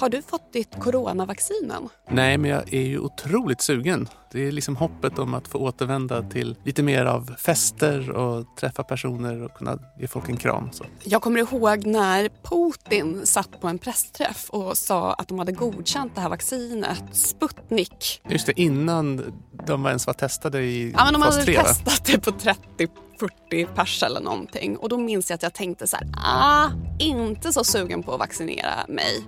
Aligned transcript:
Har 0.00 0.08
du 0.08 0.22
fått 0.22 0.52
ditt 0.52 0.80
coronavaccin 0.80 1.70
än? 1.76 1.88
Nej, 2.10 2.38
men 2.38 2.50
jag 2.50 2.74
är 2.74 2.82
ju 2.82 2.98
otroligt 2.98 3.60
sugen. 3.60 4.08
Det 4.32 4.46
är 4.46 4.52
liksom 4.52 4.76
hoppet 4.76 5.18
om 5.18 5.34
att 5.34 5.48
få 5.48 5.58
återvända 5.58 6.22
till 6.22 6.56
lite 6.64 6.82
mer 6.82 7.04
av 7.06 7.34
fester 7.38 8.10
och 8.10 8.56
träffa 8.56 8.82
personer 8.82 9.42
och 9.42 9.54
kunna 9.54 9.78
ge 10.00 10.06
folk 10.06 10.28
en 10.28 10.36
kram. 10.36 10.68
Så. 10.72 10.84
Jag 11.04 11.22
kommer 11.22 11.40
ihåg 11.40 11.86
när 11.86 12.28
Putin 12.42 13.26
satt 13.26 13.60
på 13.60 13.68
en 13.68 13.78
pressträff 13.78 14.50
och 14.50 14.78
sa 14.78 15.12
att 15.12 15.28
de 15.28 15.38
hade 15.38 15.52
godkänt 15.52 16.14
det 16.14 16.20
här 16.20 16.28
vaccinet, 16.28 17.04
Sputnik. 17.12 18.22
Just 18.28 18.46
det, 18.46 18.60
innan 18.60 19.34
de 19.66 19.86
ens 19.86 20.06
var 20.06 20.14
testade 20.14 20.62
i 20.62 20.92
Ja, 20.96 21.04
men 21.04 21.12
de 21.12 21.22
fas 21.22 21.34
hade 21.34 21.44
3, 21.46 21.56
va? 21.56 21.62
testat 21.62 22.04
det 22.04 22.18
på 22.18 22.30
30-40 22.30 23.74
pers 23.74 24.02
eller 24.02 24.20
någonting. 24.20 24.76
Och 24.76 24.88
då 24.88 24.98
minns 24.98 25.30
jag 25.30 25.34
att 25.34 25.42
jag 25.42 25.54
tänkte 25.54 25.86
så 25.86 25.96
här, 25.96 26.06
ah, 26.24 26.70
inte 26.98 27.52
så 27.52 27.64
sugen 27.64 28.02
på 28.02 28.12
att 28.12 28.18
vaccinera 28.18 28.74
mig. 28.88 29.24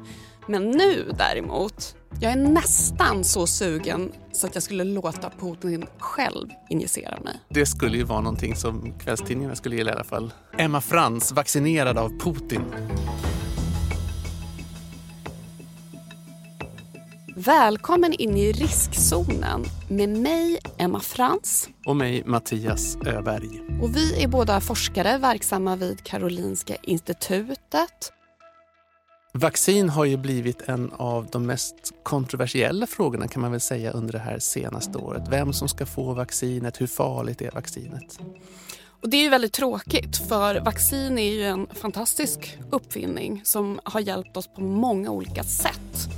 Men 0.47 0.71
nu 0.71 1.11
däremot, 1.19 1.97
jag 2.21 2.33
är 2.33 2.37
nästan 2.37 3.25
så 3.25 3.47
sugen 3.47 4.13
så 4.33 4.47
att 4.47 4.55
jag 4.55 4.63
skulle 4.63 4.85
låta 4.85 5.31
Putin 5.31 5.87
själv 5.99 6.49
injicera 6.71 7.21
mig. 7.21 7.35
Det 7.49 7.67
skulle 7.67 7.97
ju 7.97 8.05
vara 8.05 8.21
någonting 8.21 8.57
som 8.57 8.99
kvällstidningarna 8.99 9.57
skulle 9.57 9.77
gilla 9.77 9.91
i 9.91 9.95
alla 9.95 10.05
fall. 10.05 10.33
Emma 10.59 10.81
Frans, 10.81 11.33
vaccinerad 11.33 11.99
av 11.99 12.19
Putin. 12.21 12.63
Välkommen 17.37 18.13
in 18.13 18.37
i 18.37 18.53
riskzonen 18.53 19.65
med 19.89 20.09
mig, 20.09 20.59
Emma 20.79 21.01
Frans. 21.01 21.69
Och 21.87 21.97
mig, 21.97 22.23
Mattias 22.27 22.97
Öberg. 23.07 23.63
Och 23.83 23.97
vi 23.97 24.23
är 24.23 24.29
båda 24.29 24.61
forskare 24.61 25.19
verksamma 25.19 25.77
vid 25.77 26.03
Karolinska 26.03 26.77
institutet. 26.83 28.13
Vaccin 29.35 29.89
har 29.89 30.05
ju 30.05 30.17
blivit 30.17 30.69
en 30.69 30.93
av 30.93 31.27
de 31.31 31.47
mest 31.47 31.75
kontroversiella 32.03 32.87
frågorna 32.87 33.29
kan 33.29 33.43
man 33.43 33.51
väl 33.51 33.61
säga 33.61 33.91
under 33.91 34.13
det 34.13 34.19
här 34.19 34.39
senaste 34.39 34.99
året. 34.99 35.23
Vem 35.31 35.53
som 35.53 35.69
ska 35.69 35.87
få 35.87 36.15
vaccinet, 36.15 36.81
hur 36.81 36.87
farligt 36.87 37.43
är 37.43 37.51
vaccinet? 37.51 38.19
Och 39.03 39.09
det 39.09 39.17
är 39.17 39.23
ju 39.23 39.29
väldigt 39.29 39.53
tråkigt 39.53 40.17
för 40.17 40.61
vaccin 40.61 41.19
är 41.19 41.33
ju 41.33 41.43
en 41.43 41.67
fantastisk 41.75 42.59
uppfinning 42.71 43.41
som 43.45 43.81
har 43.85 44.01
hjälpt 44.01 44.37
oss 44.37 44.47
på 44.47 44.61
många 44.61 45.11
olika 45.11 45.43
sätt. 45.43 46.09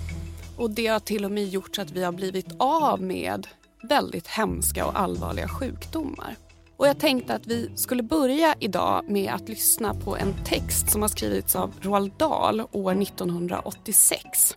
Och 0.56 0.70
det 0.70 0.86
har 0.86 1.00
till 1.00 1.24
och 1.24 1.32
med 1.32 1.48
gjort 1.48 1.76
så 1.76 1.82
att 1.82 1.90
vi 1.90 2.02
har 2.02 2.12
blivit 2.12 2.48
av 2.58 3.02
med 3.02 3.46
väldigt 3.88 4.26
hemska 4.26 4.86
och 4.86 5.00
allvarliga 5.00 5.48
sjukdomar. 5.48 6.36
Och 6.76 6.86
jag 6.86 6.98
tänkte 6.98 7.34
att 7.34 7.46
vi 7.46 7.70
skulle 7.74 8.02
börja 8.02 8.54
idag 8.60 9.04
med 9.08 9.32
att 9.32 9.48
lyssna 9.48 9.94
på 9.94 10.16
en 10.16 10.34
text 10.44 10.90
som 10.90 11.02
har 11.02 11.08
skrivits 11.08 11.56
av 11.56 11.72
Roald 11.80 12.12
Dahl 12.18 12.62
år 12.72 13.02
1986. 13.02 14.56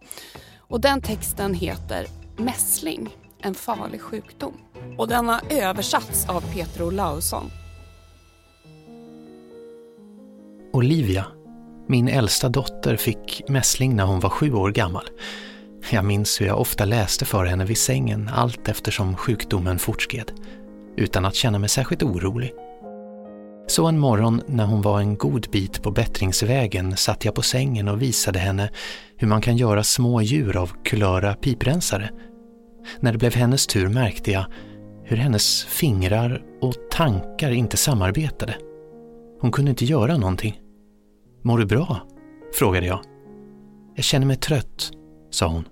Och 0.58 0.82
den 0.82 1.02
texten 1.02 1.54
heter 1.54 2.08
Mässling, 2.38 3.10
en 3.42 3.56
farlig 3.56 4.02
sjukdom. 4.02 4.54
Och 4.98 5.08
den 5.08 5.28
har 5.28 5.42
översatts 5.50 6.30
av 6.30 6.54
Peter 6.54 6.84
Olausson. 6.84 7.52
Olivia, 10.73 11.26
min 11.88 12.08
äldsta 12.08 12.50
dotter, 12.50 12.95
fick 12.95 13.50
mässling 13.50 13.95
när 13.95 14.06
hon 14.06 14.20
var 14.20 14.30
sju 14.30 14.54
år 14.54 14.72
gammal. 14.72 15.10
Jag 15.90 16.06
minns 16.06 16.42
hur 16.42 16.45
jag 16.45 16.60
ofta 16.60 16.86
läste 16.86 17.26
för 17.26 17.45
henne 17.45 17.66
vid 17.66 17.78
sängen 17.78 18.30
allt 18.34 18.68
eftersom 18.68 19.16
sjukdomen 19.16 19.80
fortskred, 19.80 20.32
utan 20.98 21.26
att 21.26 21.36
känna 21.36 21.59
mig 21.59 21.70
särskilt 21.70 22.03
orolig. 22.03 22.53
Så 23.67 23.86
en 23.86 24.00
morgon 24.00 24.42
när 24.48 24.66
hon 24.66 24.81
var 24.81 25.00
en 25.00 25.17
god 25.17 25.48
bit 25.52 25.84
på 25.84 25.92
bättringsvägen 25.92 26.98
satt 26.98 27.26
jag 27.26 27.36
på 27.36 27.42
sängen 27.42 27.88
och 27.88 28.02
visade 28.02 28.39
henne 28.39 28.70
hur 29.17 29.28
man 29.28 29.42
kan 29.42 29.58
göra 29.58 29.84
små 29.84 30.22
djur 30.22 30.58
av 30.58 30.72
kulöra 30.84 31.34
piprensare. 31.34 32.09
När 33.00 33.12
det 33.12 33.17
blev 33.17 33.36
hennes 33.36 33.67
tur 33.67 33.88
märkte 33.88 34.31
jag 34.31 34.45
hur 35.04 35.17
hennes 35.17 35.66
fingrar 35.66 36.42
och 36.62 36.73
tankar 36.92 37.52
inte 37.52 37.77
samarbetade. 37.77 38.55
Hon 39.42 39.52
kunde 39.52 39.72
inte 39.72 39.86
göra 39.86 40.17
någonting. 40.17 40.60
Mår 41.43 41.58
du 41.58 41.66
bra? 41.66 41.98
frågade 42.60 42.86
jag. 42.86 42.99
Jag 43.95 44.05
känner 44.05 44.26
mig 44.26 44.36
trött, 44.36 44.92
sa 45.32 45.48
hon. 45.48 45.67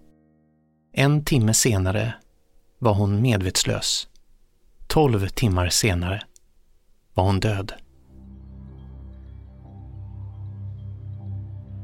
En 0.93 1.25
timme 1.25 1.53
senare 1.53 2.13
var 2.79 2.93
hon 2.93 3.21
medvetslös. 3.21 4.07
Tolv 4.95 5.27
timmar 5.27 5.69
senare 5.69 6.21
var 7.13 7.23
hon 7.23 7.39
död. 7.39 7.73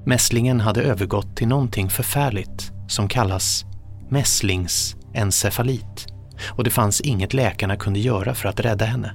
Mässlingen 0.05 0.61
hade 0.61 0.81
övergått 0.83 1.37
till 1.37 1.47
någonting 1.47 1.89
förfärligt 1.89 2.71
som 2.87 3.07
kallas 3.07 3.65
mässlingsencefalit 4.09 6.07
och 6.49 6.63
det 6.63 6.69
fanns 6.69 7.01
inget 7.01 7.33
läkarna 7.33 7.75
kunde 7.75 7.99
göra 7.99 8.33
för 8.33 8.49
att 8.49 8.59
rädda 8.59 8.85
henne. 8.85 9.13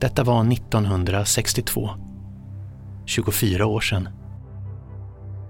Detta 0.00 0.24
var 0.24 0.52
1962. 0.52 1.90
24 3.06 3.66
år 3.66 3.80
sedan. 3.80 4.08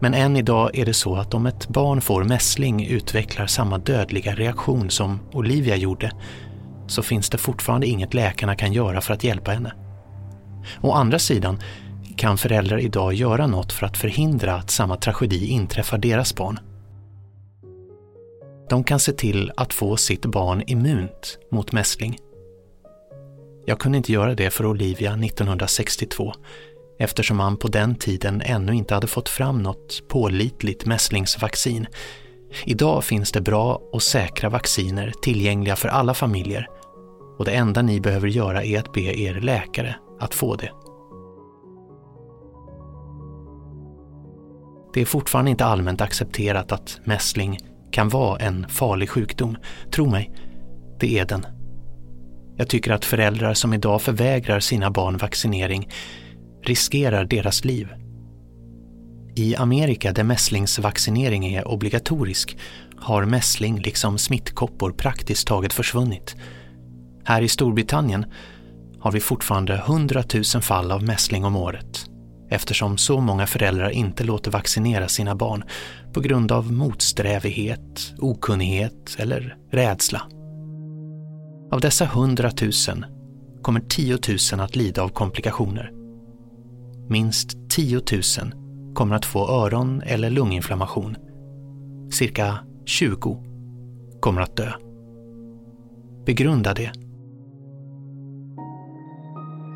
Men 0.01 0.15
än 0.15 0.37
idag 0.37 0.71
är 0.75 0.87
det 0.87 0.95
så 0.95 1.17
att 1.17 1.35
om 1.35 1.47
ett 1.47 1.69
barn 1.69 2.01
får 2.01 2.25
mässling 2.25 2.87
utvecklar 2.87 3.47
samma 3.47 3.79
dödliga 3.79 4.35
reaktion 4.35 4.91
som 4.91 5.21
Olivia 5.33 5.77
gjorde 5.77 6.13
så 6.91 7.03
finns 7.03 7.31
det 7.31 7.39
fortfarande 7.39 7.87
inget 7.87 8.15
läkarna 8.15 8.55
kan 8.55 8.73
göra 8.73 9.01
för 9.01 9.15
att 9.15 9.25
hjälpa 9.25 9.51
henne. 9.51 9.73
Å 10.81 10.93
andra 10.93 11.19
sidan 11.19 11.59
kan 12.17 12.39
föräldrar 12.39 12.79
idag 12.79 13.15
göra 13.15 13.47
något 13.47 13.73
för 13.73 13.87
att 13.87 13.97
förhindra 13.97 14.55
att 14.55 14.71
samma 14.71 14.97
tragedi 14.97 15.47
inträffar 15.47 15.99
deras 15.99 16.35
barn. 16.35 16.59
De 18.69 18.85
kan 18.85 19.01
se 19.01 19.13
till 19.13 19.53
att 19.57 19.73
få 19.73 19.97
sitt 19.97 20.27
barn 20.27 20.63
immunt 20.67 21.39
mot 21.51 21.73
mässling. 21.73 22.19
Jag 23.67 23.79
kunde 23.79 23.99
inte 23.99 24.13
göra 24.13 24.35
det 24.35 24.51
för 24.51 24.67
Olivia 24.67 25.13
1962 25.13 26.33
eftersom 26.99 27.37
man 27.37 27.57
på 27.57 27.69
den 27.69 27.95
tiden 27.95 28.43
ännu 28.45 28.75
inte 28.75 28.95
hade 28.95 29.07
fått 29.07 29.29
fram 29.29 29.63
något 29.63 30.09
pålitligt 30.09 30.87
mässlingsvaccin. 30.87 31.87
Idag 32.65 33.05
finns 33.05 33.33
det 33.33 33.41
bra 33.41 33.83
och 33.93 34.03
säkra 34.03 34.49
vacciner 34.49 35.13
tillgängliga 35.23 35.77
för 35.77 35.89
alla 35.89 36.15
familjer 36.15 36.69
och 37.41 37.47
det 37.47 37.53
enda 37.53 37.83
ni 37.83 38.01
behöver 38.01 38.29
göra 38.29 38.65
är 38.65 38.79
att 38.79 38.93
be 38.93 39.01
er 39.01 39.35
läkare 39.35 39.97
att 40.19 40.35
få 40.35 40.57
det. 40.57 40.71
Det 44.95 45.01
är 45.01 45.05
fortfarande 45.05 45.51
inte 45.51 45.65
allmänt 45.65 46.01
accepterat 46.01 46.73
att 46.73 47.01
mässling 47.05 47.59
kan 47.93 48.09
vara 48.09 48.39
en 48.39 48.69
farlig 48.69 49.11
sjukdom. 49.11 49.57
Tro 49.93 50.11
mig, 50.11 50.31
det 50.99 51.19
är 51.19 51.25
den. 51.25 51.47
Jag 52.57 52.69
tycker 52.69 52.93
att 52.93 53.05
föräldrar 53.05 53.55
som 53.55 53.75
idag 53.75 54.03
förvägrar 54.03 54.61
sina 54.61 54.91
barn 54.91 55.17
vaccinering 55.17 55.89
riskerar 56.65 57.25
deras 57.25 57.65
liv. 57.65 57.89
I 59.35 59.57
Amerika 59.57 60.13
där 60.13 60.25
mässlingsvaccinering 60.25 61.47
är 61.47 61.69
obligatorisk 61.69 62.59
har 62.97 63.25
mässling 63.25 63.79
liksom 63.79 64.19
smittkoppor 64.19 64.93
praktiskt 64.93 65.47
taget 65.47 65.73
försvunnit. 65.73 66.37
Här 67.31 67.43
i 67.43 67.49
Storbritannien 67.49 68.25
har 69.01 69.13
vi 69.13 69.21
fortfarande 69.21 69.75
100 69.75 70.23
000 70.55 70.63
fall 70.63 70.93
av 70.93 71.03
mässling 71.03 71.45
om 71.45 71.57
året 71.57 72.07
eftersom 72.51 72.99
så 72.99 73.21
många 73.21 73.47
föräldrar 73.47 73.91
inte 73.91 74.25
låter 74.25 74.51
vaccinera 74.51 75.09
sina 75.09 75.35
barn 75.35 75.65
på 76.13 76.21
grund 76.21 76.53
av 76.53 76.73
motsträvighet, 76.73 78.15
okunnighet 78.19 79.17
eller 79.19 79.57
rädsla. 79.71 80.23
Av 81.73 81.81
dessa 81.81 82.05
100 82.05 82.51
000 82.63 82.71
kommer 83.63 83.81
10 83.81 84.19
000 84.53 84.61
att 84.61 84.77
lida 84.77 85.03
av 85.03 85.09
komplikationer. 85.09 85.93
Minst 87.09 87.71
10 87.71 88.01
000 88.13 88.95
kommer 88.95 89.17
att 89.17 89.25
få 89.25 89.49
öron 89.49 90.03
eller 90.03 90.31
lunginflammation. 90.31 91.17
Cirka 92.13 92.59
20 92.87 93.45
kommer 94.21 94.41
att 94.41 94.57
dö. 94.57 94.73
Begrunda 96.27 96.75
det. 96.75 96.93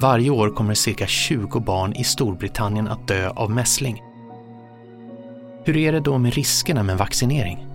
Varje 0.01 0.31
år 0.31 0.51
kommer 0.51 0.75
cirka 0.75 1.07
20 1.07 1.61
barn 1.61 1.93
i 1.93 2.05
Storbritannien 2.05 2.89
att 2.89 3.09
dö 3.09 3.29
av 3.29 3.51
mässling. 3.51 4.03
Hur 5.65 5.77
är 5.77 5.93
det 5.93 6.01
då 6.01 6.19
med 6.19 6.35
riskerna 6.35 6.83
med 6.83 6.99
vaccinering? 6.99 7.67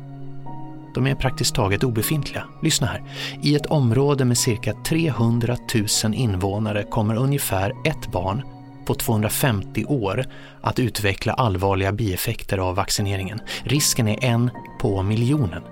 De 0.95 1.07
är 1.07 1.15
praktiskt 1.15 1.55
taget 1.55 1.83
obefintliga. 1.83 2.43
Lyssna 2.61 2.87
här. 2.87 3.03
I 3.41 3.55
ett 3.55 3.65
område 3.65 4.25
med 4.25 4.37
cirka 4.37 4.73
300 4.73 5.57
000 6.03 6.13
invånare 6.13 6.83
kommer 6.83 7.15
ungefär 7.15 7.73
ett 7.85 8.11
barn 8.11 8.41
på 8.85 8.93
250 8.93 9.85
år 9.85 10.25
att 10.61 10.79
utveckla 10.79 11.33
allvarliga 11.33 11.91
bieffekter 11.91 12.57
av 12.57 12.75
vaccineringen. 12.75 13.41
Risken 13.63 14.07
är 14.07 14.23
en 14.25 14.51
på 14.81 15.03
miljonen. 15.03 15.63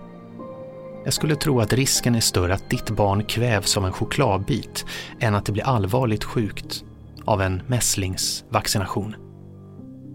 Jag 1.08 1.14
skulle 1.14 1.36
tro 1.36 1.60
att 1.60 1.74
risken 1.74 2.16
är 2.16 2.20
större 2.20 2.54
att 2.54 2.70
ditt 2.70 2.90
barn 2.90 3.24
kvävs 3.24 3.78
av 3.78 3.86
en 3.86 3.92
chokladbit 3.92 4.86
än 5.20 5.36
att 5.36 5.46
det 5.46 5.52
blir 5.52 5.64
allvarligt 5.64 6.24
sjukt 6.24 6.84
av 7.26 7.42
en 7.42 7.62
mässlingsvaccination. 7.68 9.16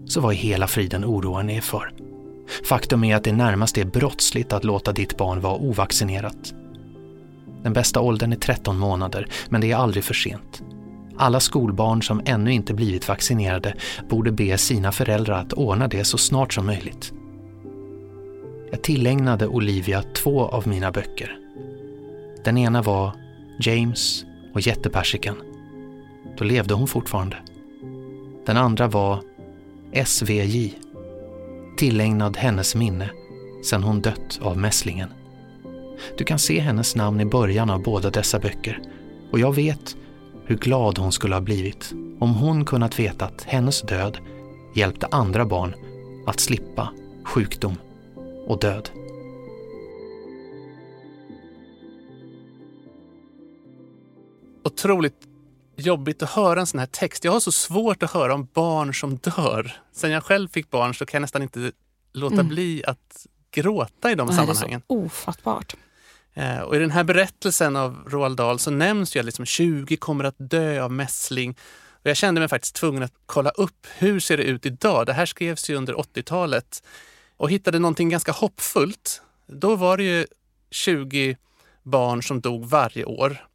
Så 0.05 0.21
vad 0.21 0.33
i 0.33 0.37
hela 0.37 0.67
friden 0.67 1.05
oroar 1.05 1.43
ni 1.43 1.55
er 1.55 1.61
för? 1.61 1.93
Faktum 2.69 3.03
är 3.03 3.15
att 3.15 3.23
det 3.23 3.31
närmast 3.31 3.77
är 3.77 3.85
brottsligt 3.85 4.53
att 4.53 4.63
låta 4.63 4.91
ditt 4.91 5.17
barn 5.17 5.41
vara 5.41 5.55
ovaccinerat. 5.55 6.53
Den 7.63 7.73
bästa 7.73 7.99
åldern 7.99 8.33
är 8.33 8.37
13 8.37 8.79
månader, 8.79 9.27
men 9.49 9.61
det 9.61 9.71
är 9.71 9.75
aldrig 9.75 10.03
för 10.03 10.13
sent. 10.13 10.63
Alla 11.17 11.39
skolbarn 11.39 12.03
som 12.03 12.21
ännu 12.25 12.53
inte 12.53 12.73
blivit 12.73 13.07
vaccinerade 13.07 13.75
borde 14.09 14.31
be 14.31 14.57
sina 14.57 14.91
föräldrar 14.91 15.41
att 15.41 15.53
ordna 15.53 15.87
det 15.87 16.03
så 16.03 16.17
snart 16.17 16.53
som 16.53 16.65
möjligt. 16.65 17.13
Jag 18.73 18.81
tillägnade 18.81 19.47
Olivia 19.47 20.03
två 20.03 20.47
av 20.47 20.67
mina 20.67 20.91
böcker. 20.91 21.37
Den 22.43 22.57
ena 22.57 22.81
var 22.81 23.11
James 23.59 24.25
och 24.53 24.61
jättepersikan. 24.61 25.35
Då 26.37 26.43
levde 26.43 26.73
hon 26.73 26.87
fortfarande. 26.87 27.37
Den 28.45 28.57
andra 28.57 28.87
var 28.87 29.23
SVJ, 30.05 30.73
tillägnad 31.77 32.37
hennes 32.37 32.75
minne 32.75 33.09
sedan 33.63 33.83
hon 33.83 34.01
dött 34.01 34.39
av 34.41 34.57
mässlingen. 34.57 35.09
Du 36.17 36.23
kan 36.23 36.39
se 36.39 36.59
hennes 36.59 36.95
namn 36.95 37.21
i 37.21 37.25
början 37.25 37.69
av 37.69 37.83
båda 37.83 38.09
dessa 38.09 38.39
böcker 38.39 38.81
och 39.31 39.39
jag 39.39 39.55
vet 39.55 39.95
hur 40.45 40.57
glad 40.57 40.97
hon 40.97 41.11
skulle 41.11 41.35
ha 41.35 41.41
blivit 41.41 41.93
om 42.19 42.35
hon 42.35 42.65
kunnat 42.65 42.99
veta 42.99 43.25
att 43.25 43.43
hennes 43.43 43.81
död 43.81 44.17
hjälpte 44.75 45.07
andra 45.11 45.45
barn 45.45 45.73
att 46.27 46.39
slippa 46.39 46.89
sjukdom 47.23 47.77
och 48.47 48.59
död. 48.59 48.89
Otroligt 54.63 55.27
jobbigt 55.75 56.23
att 56.23 56.29
höra 56.29 56.59
en 56.59 56.67
sån 56.67 56.79
här 56.79 56.87
text. 56.87 57.23
Jag 57.23 57.31
har 57.31 57.39
så 57.39 57.51
svårt 57.51 58.03
att 58.03 58.11
höra 58.11 58.33
om 58.33 58.47
barn 58.53 58.93
som 58.93 59.15
dör. 59.17 59.81
Sen 59.91 60.11
jag 60.11 60.23
själv 60.23 60.47
fick 60.47 60.69
barn 60.69 60.93
så 60.93 61.05
kan 61.05 61.17
jag 61.17 61.21
nästan 61.21 61.41
inte 61.41 61.71
låta 62.13 62.33
mm. 62.33 62.47
bli 62.47 62.83
att 62.87 63.27
gråta 63.51 64.11
i 64.11 64.15
de 64.15 64.27
Nej, 64.27 64.35
sammanhangen. 64.35 64.81
Det 64.87 64.93
är 64.93 64.97
så 64.97 65.05
ofattbart. 65.05 65.75
Eh, 66.33 66.59
och 66.59 66.75
I 66.75 66.79
den 66.79 66.91
här 66.91 67.03
berättelsen 67.03 67.75
av 67.75 67.97
Roald 68.07 68.37
Dahl 68.37 68.59
så 68.59 68.71
nämns 68.71 69.15
ju 69.15 69.19
att 69.19 69.25
liksom 69.25 69.45
20 69.45 69.97
kommer 69.97 70.23
att 70.23 70.35
dö 70.37 70.83
av 70.83 70.91
mässling. 70.91 71.57
Och 72.03 72.09
jag 72.09 72.17
kände 72.17 72.41
mig 72.41 72.49
faktiskt 72.49 72.75
tvungen 72.75 73.03
att 73.03 73.13
kolla 73.25 73.49
upp 73.49 73.87
hur 73.97 74.19
ser 74.19 74.37
det 74.37 74.43
ut 74.43 74.65
idag. 74.65 75.05
Det 75.05 75.13
här 75.13 75.25
skrevs 75.25 75.69
ju 75.69 75.75
under 75.75 75.93
80-talet 75.93 76.83
och 77.43 77.51
hittade 77.51 77.79
någonting 77.79 78.09
ganska 78.09 78.31
hoppfullt. 78.31 79.21
Då 79.47 79.75
var 79.75 79.97
det 79.97 80.03
ju 80.03 80.25
20 80.71 81.37
barn 81.83 82.23
som 82.23 82.41
dog 82.41 82.65
varje 82.65 83.05
år. 83.05 83.47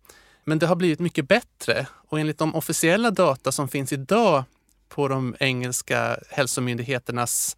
Men 0.45 0.59
det 0.59 0.67
har 0.67 0.77
blivit 0.77 0.99
mycket 0.99 1.29
bättre 1.29 1.87
och 2.09 2.21
enligt 2.21 2.39
de 2.39 2.55
officiella 2.55 3.11
data 3.11 3.53
som 3.53 3.69
finns 3.69 3.93
idag 3.93 4.45
på 4.89 5.09
de 5.09 5.37
engelska 5.41 6.19
hälsomyndigheternas 6.31 7.57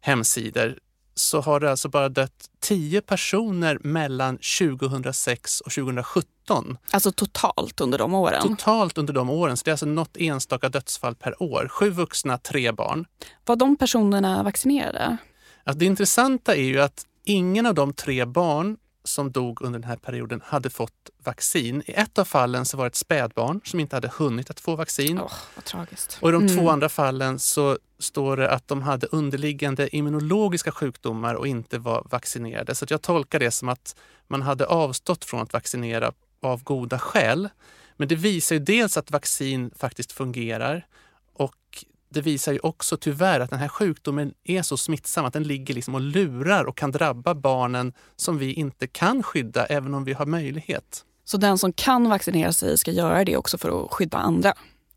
hemsidor 0.00 0.78
så 1.14 1.40
har 1.40 1.60
det 1.60 1.70
alltså 1.70 1.88
bara 1.88 2.08
dött 2.08 2.50
10 2.60 3.00
personer 3.00 3.78
mellan 3.82 4.38
2006 4.58 5.60
och 5.60 5.72
2017. 5.72 6.78
Alltså 6.90 7.12
totalt 7.12 7.80
under 7.80 7.98
de 7.98 8.14
åren? 8.14 8.42
Totalt 8.42 8.98
under 8.98 9.14
de 9.14 9.30
åren. 9.30 9.56
Så 9.56 9.64
det 9.64 9.68
är 9.70 9.72
alltså 9.72 9.86
något 9.86 10.16
enstaka 10.16 10.68
dödsfall 10.68 11.14
per 11.14 11.42
år. 11.42 11.68
Sju 11.68 11.90
vuxna, 11.90 12.38
tre 12.38 12.72
barn. 12.72 13.06
Var 13.44 13.56
de 13.56 13.76
personerna 13.76 14.42
vaccinerade? 14.42 15.16
Alltså 15.66 15.78
det 15.78 15.84
intressanta 15.84 16.56
är 16.56 16.64
ju 16.64 16.80
att 16.80 17.06
ingen 17.24 17.66
av 17.66 17.74
de 17.74 17.92
tre 17.92 18.24
barn 18.24 18.76
som 19.04 19.32
dog 19.32 19.62
under 19.62 19.78
den 19.78 19.88
här 19.88 19.96
perioden 19.96 20.42
hade 20.44 20.70
fått 20.70 21.10
vaccin. 21.24 21.82
I 21.86 21.92
ett 21.92 22.18
av 22.18 22.24
fallen 22.24 22.64
så 22.64 22.76
var 22.76 22.84
det 22.84 22.86
ett 22.86 22.94
spädbarn 22.96 23.60
som 23.64 23.80
inte 23.80 23.96
hade 23.96 24.08
hunnit 24.08 24.50
att 24.50 24.60
få 24.60 24.76
vaccin. 24.76 25.20
Oh, 25.20 25.32
vad 25.54 25.64
tragiskt. 25.64 26.18
Och 26.20 26.28
i 26.28 26.32
de 26.32 26.42
mm. 26.42 26.56
två 26.56 26.70
andra 26.70 26.88
fallen 26.88 27.38
så 27.38 27.78
står 27.98 28.36
det 28.36 28.50
att 28.50 28.68
de 28.68 28.82
hade 28.82 29.06
underliggande 29.06 29.96
immunologiska 29.96 30.72
sjukdomar 30.72 31.34
och 31.34 31.46
inte 31.46 31.78
var 31.78 32.06
vaccinerade. 32.10 32.74
Så 32.74 32.86
jag 32.88 33.02
tolkar 33.02 33.38
det 33.38 33.50
som 33.50 33.68
att 33.68 33.96
man 34.26 34.42
hade 34.42 34.66
avstått 34.66 35.24
från 35.24 35.40
att 35.40 35.52
vaccinera 35.52 36.12
av 36.40 36.62
goda 36.62 36.98
skäl. 36.98 37.48
Men 37.96 38.08
det 38.08 38.14
visar 38.14 38.56
ju 38.56 38.60
dels 38.60 38.96
att 38.96 39.10
vaccin 39.10 39.70
faktiskt 39.76 40.12
fungerar 40.12 40.86
och 41.32 41.84
det 42.08 42.20
visar 42.20 42.52
ju 42.52 42.58
också 42.58 42.96
tyvärr 42.96 43.40
att 43.40 43.50
den 43.50 43.58
här 43.58 43.68
sjukdomen 43.68 44.34
är 44.44 44.62
så 44.62 44.76
smittsam 44.76 45.24
att 45.24 45.32
den 45.32 45.42
ligger 45.42 45.74
liksom 45.74 45.94
och 45.94 46.00
lurar 46.00 46.64
och 46.64 46.76
kan 46.76 46.90
drabba 46.90 47.34
barnen 47.34 47.92
som 48.16 48.38
vi 48.38 48.52
inte 48.52 48.86
kan 48.86 49.22
skydda 49.22 49.66
även 49.66 49.94
om 49.94 50.04
vi 50.04 50.12
har 50.12 50.26
möjlighet. 50.26 51.04
Så 51.24 51.36
den 51.36 51.58
som 51.58 51.72
kan 51.72 52.08
vaccinera 52.08 52.52
sig 52.52 52.78
ska 52.78 52.90
göra 52.90 53.24
det 53.24 53.36
också 53.36 53.58
för 53.58 53.84
att 53.84 53.92
skydda 53.92 54.18
andra? 54.18 54.54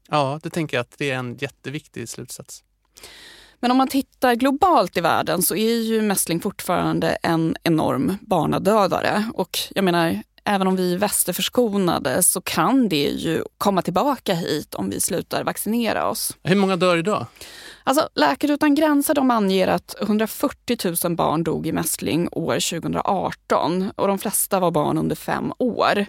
Ja, 0.09 0.39
det 0.43 0.49
tänker 0.49 0.77
jag 0.77 0.81
att 0.81 0.95
det 0.97 1.11
är 1.11 1.15
en 1.15 1.37
jätteviktig 1.37 2.09
slutsats. 2.09 2.63
Men 3.59 3.71
om 3.71 3.77
man 3.77 3.87
tittar 3.87 4.35
globalt 4.35 4.97
i 4.97 5.01
världen 5.01 5.41
så 5.41 5.55
är 5.55 5.75
ju 5.75 6.01
mässling 6.01 6.39
fortfarande 6.39 7.09
en 7.09 7.55
enorm 7.63 8.17
barnadödare. 8.21 9.31
Och 9.33 9.59
jag 9.75 9.83
menar, 9.83 10.23
även 10.49 10.67
om 10.67 10.75
vi 10.75 10.93
är 10.93 10.97
västerförskonade 10.97 12.23
så 12.23 12.41
kan 12.41 12.89
det 12.89 13.09
ju 13.09 13.43
komma 13.57 13.81
tillbaka 13.81 14.33
hit 14.33 14.75
om 14.75 14.89
vi 14.89 15.01
slutar 15.01 15.43
vaccinera 15.43 16.09
oss. 16.09 16.37
Hur 16.43 16.55
många 16.55 16.75
dör 16.75 16.97
idag? 16.97 17.25
Alltså, 17.83 18.09
Läkare 18.15 18.53
utan 18.53 18.75
gränser 18.75 19.13
de 19.13 19.31
anger 19.31 19.67
att 19.67 19.95
140 20.01 20.77
000 21.03 21.15
barn 21.15 21.43
dog 21.43 21.67
i 21.67 21.71
mässling 21.71 22.29
år 22.31 22.79
2018 22.79 23.91
och 23.95 24.07
de 24.07 24.19
flesta 24.19 24.59
var 24.59 24.71
barn 24.71 24.97
under 24.97 25.15
fem 25.15 25.53
år. 25.59 26.05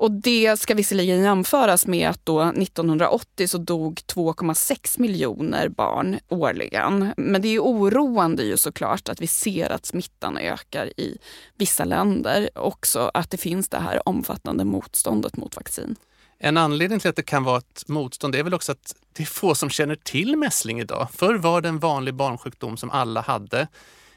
Och 0.00 0.10
det 0.10 0.60
ska 0.60 0.74
visserligen 0.74 1.22
jämföras 1.22 1.86
med 1.86 2.08
att 2.08 2.26
då 2.26 2.42
1980 2.42 3.48
så 3.48 3.58
dog 3.58 4.00
2,6 4.06 5.00
miljoner 5.00 5.68
barn 5.68 6.18
årligen. 6.28 7.12
Men 7.16 7.42
det 7.42 7.48
är 7.48 7.60
oroande 7.60 8.42
ju 8.42 8.56
såklart 8.56 9.08
att 9.08 9.20
vi 9.20 9.26
ser 9.26 9.70
att 9.70 9.86
smittan 9.86 10.38
ökar 10.38 10.86
i 10.86 11.18
vissa 11.56 11.84
länder. 11.84 12.50
Också 12.54 13.10
att 13.14 13.30
det 13.30 13.36
finns 13.36 13.68
det 13.68 13.78
här 13.78 14.08
omfattande 14.08 14.64
motståndet 14.64 15.36
mot 15.36 15.56
vaccin. 15.56 15.96
En 16.38 16.56
anledning 16.56 17.00
till 17.00 17.10
att 17.10 17.16
det 17.16 17.22
kan 17.22 17.44
vara 17.44 17.58
ett 17.58 17.88
motstånd 17.88 18.34
är 18.34 18.42
väl 18.42 18.54
också 18.54 18.72
att 18.72 18.94
det 19.12 19.22
är 19.22 19.26
få 19.26 19.54
som 19.54 19.70
känner 19.70 19.96
till 19.96 20.36
mässling 20.36 20.80
idag. 20.80 21.08
Förr 21.12 21.34
var 21.34 21.60
det 21.60 21.68
en 21.68 21.78
vanlig 21.78 22.14
barnsjukdom 22.14 22.76
som 22.76 22.90
alla 22.90 23.20
hade. 23.20 23.68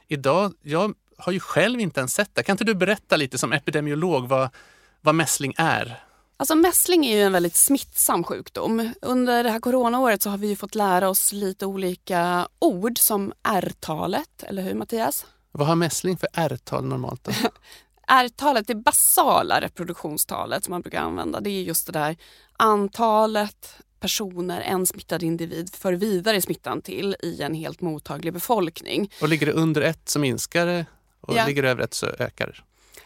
Idag, 0.07 0.53
jag 0.61 0.93
har 1.17 1.31
ju 1.31 1.39
själv 1.39 1.79
inte 1.79 1.99
ens 1.99 2.13
sett 2.13 2.35
det. 2.35 2.43
Kan 2.43 2.53
inte 2.53 2.63
du 2.63 2.75
berätta 2.75 3.15
lite 3.15 3.37
som 3.37 3.53
epidemiolog 3.53 4.27
vad 4.27 4.49
vad 5.03 5.15
mässling 5.15 5.53
är? 5.57 6.03
Alltså 6.37 6.55
mässling 6.55 7.05
är 7.05 7.15
ju 7.17 7.23
en 7.23 7.31
väldigt 7.31 7.55
smittsam 7.55 8.23
sjukdom. 8.23 8.93
Under 9.01 9.43
det 9.43 9.49
här 9.49 9.59
coronaåret 9.59 10.21
så 10.21 10.29
har 10.29 10.37
vi 10.37 10.55
fått 10.55 10.75
lära 10.75 11.09
oss 11.09 11.31
lite 11.33 11.65
olika 11.65 12.47
ord 12.59 12.97
som 12.97 13.33
R-talet, 13.43 14.43
eller 14.43 14.63
hur 14.63 14.73
Mattias? 14.73 15.25
Vad 15.51 15.67
har 15.67 15.75
mässling 15.75 16.17
för 16.17 16.29
R-tal 16.33 16.85
normalt? 16.85 17.27
R-talet, 18.07 18.67
det 18.67 18.75
basala 18.75 19.61
reproduktionstalet 19.61 20.63
som 20.63 20.71
man 20.71 20.81
brukar 20.81 21.01
använda, 21.01 21.39
det 21.39 21.49
är 21.49 21.61
just 21.61 21.85
det 21.85 21.91
där 21.91 22.17
antalet 22.57 23.75
personer 23.99 24.61
en 24.61 24.85
smittad 24.85 25.23
individ 25.23 25.75
för 25.75 25.93
vidare 25.93 26.41
smittan 26.41 26.81
till 26.81 27.15
i 27.19 27.41
en 27.41 27.53
helt 27.53 27.81
mottaglig 27.81 28.33
befolkning. 28.33 29.11
Och 29.21 29.29
ligger 29.29 29.45
det 29.45 29.51
under 29.51 29.81
ett 29.81 30.09
så 30.09 30.19
minskar 30.19 30.65
det 30.65 30.85
och 31.21 31.35
ja. 31.35 31.45
ligger 31.45 31.63
det 31.63 31.69
över 31.69 31.83
ett 31.83 31.93
så 31.93 32.05
ökar 32.05 32.47
det? 32.47 32.55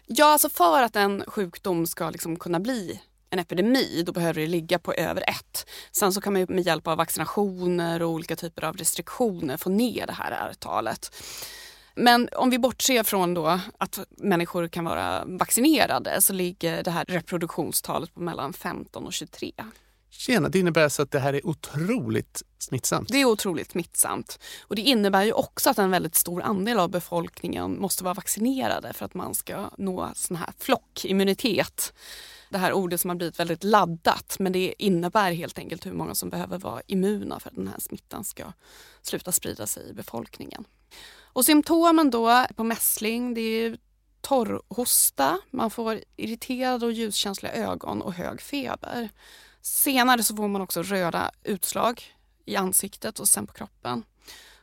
Ja, 0.10 0.26
alltså 0.26 0.50
för 0.50 0.84
att 0.84 0.96
en 0.96 1.24
sjukdom 1.28 1.88
ska 1.88 2.10
liksom 2.10 2.40
kunna 2.40 2.60
bli 2.60 3.02
en 3.30 3.40
epidemi, 3.40 4.04
då 4.06 4.12
behöver 4.12 4.42
det 4.42 4.48
ligga 4.48 4.80
på 4.80 4.94
över 4.94 5.22
ett. 5.30 5.70
Sen 5.92 6.14
så 6.14 6.22
kan 6.22 6.34
man 6.34 6.46
med 6.50 6.66
hjälp 6.66 6.88
av 6.88 6.98
vaccinationer 6.98 8.02
och 8.02 8.10
olika 8.10 8.36
typer 8.36 8.64
av 8.64 8.78
restriktioner 8.78 9.58
få 9.58 9.70
ner 9.70 10.08
det 10.08 10.14
här 10.14 10.32
R-talet. 10.32 11.16
Men 11.96 12.30
om 12.36 12.50
vi 12.50 12.60
bortser 12.60 13.04
från 13.04 13.34
då 13.34 13.60
att 13.78 14.00
människor 14.10 14.68
kan 14.68 14.86
vara 14.86 15.24
vaccinerade 15.26 16.22
så 16.22 16.34
ligger 16.34 16.84
det 16.84 16.92
här 16.92 17.06
reproduktionstalet 17.08 18.14
på 18.14 18.20
mellan 18.20 18.54
15 18.54 19.06
och 19.06 19.14
23. 19.14 19.52
Tjena, 20.10 20.50
det 20.50 20.60
innebär 20.60 20.84
alltså 20.84 21.02
att 21.02 21.12
det 21.12 21.20
här 21.20 21.34
är 21.34 21.48
otroligt 21.48 22.44
smittsamt? 22.60 23.10
Det 23.10 23.22
är 23.22 23.26
otroligt 23.26 23.72
smittsamt. 23.72 24.40
Och 24.62 24.76
det 24.76 24.82
innebär 24.82 25.24
ju 25.24 25.34
också 25.34 25.70
att 25.70 25.78
en 25.78 25.92
väldigt 25.92 26.16
stor 26.16 26.42
andel 26.42 26.80
av 26.80 26.90
befolkningen 26.90 27.80
måste 27.80 28.04
vara 28.04 28.14
vaccinerade 28.14 28.94
för 28.94 29.06
att 29.06 29.14
man 29.14 29.36
ska 29.36 29.70
nå 29.78 30.12
sån 30.16 30.38
här 30.38 30.54
flockimmunitet. 30.60 31.94
Det 32.50 32.58
här 32.58 32.74
ordet 32.74 33.02
som 33.02 33.10
har 33.10 33.16
blivit 33.16 33.40
väldigt 33.40 33.64
laddat 33.64 34.36
men 34.40 34.52
det 34.52 34.74
innebär 34.78 35.32
helt 35.32 35.60
enkelt 35.60 35.86
hur 35.86 35.94
många 35.94 36.16
som 36.16 36.30
behöver 36.30 36.58
vara 36.58 36.82
immuna 36.88 37.40
för 37.40 37.50
att 37.50 37.56
den 37.56 37.68
här 37.68 37.80
smittan 37.80 38.24
ska 38.24 38.44
sluta 39.02 39.32
sprida 39.32 39.68
sig 39.68 39.90
i 39.90 39.94
befolkningen. 39.94 40.66
Och 41.34 41.46
symptomen 41.46 42.10
då 42.10 42.46
på 42.56 42.64
mässling 42.64 43.34
det 43.34 43.42
är 43.42 43.78
torrhosta, 44.22 45.40
man 45.52 45.72
får 45.72 46.00
irriterade 46.16 46.86
och 46.86 46.92
ljuskänsliga 46.92 47.54
ögon 47.54 48.02
och 48.02 48.14
hög 48.14 48.42
feber. 48.42 49.10
Senare 49.68 50.24
så 50.24 50.36
får 50.36 50.48
man 50.48 50.62
också 50.62 50.82
röda 50.82 51.32
utslag 51.44 52.04
i 52.46 52.56
ansiktet 52.56 53.20
och 53.20 53.28
sen 53.28 53.48
på 53.48 53.54
kroppen. 53.54 54.04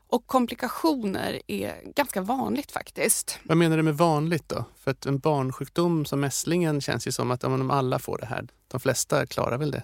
Och 0.08 0.26
komplikationer 0.26 1.42
är 1.46 1.92
ganska 1.94 2.20
vanligt 2.20 2.73
faktiskt. 2.73 3.38
Vad 3.42 3.56
menar 3.56 3.76
du 3.76 3.82
med 3.82 3.96
vanligt 3.96 4.49
då? 4.49 4.64
För 4.76 4.90
att 4.90 5.06
en 5.06 5.18
barnsjukdom 5.18 6.04
som 6.04 6.20
mässlingen 6.20 6.80
känns 6.80 7.06
ju 7.06 7.12
som 7.12 7.30
att 7.30 7.44
om 7.44 7.70
alla 7.70 7.99
får 7.99 8.18
det 8.18 8.26
här. 8.26 8.49
De 8.68 8.80
flesta 8.80 9.26
klarar 9.26 9.58
väl 9.58 9.70
det? 9.70 9.82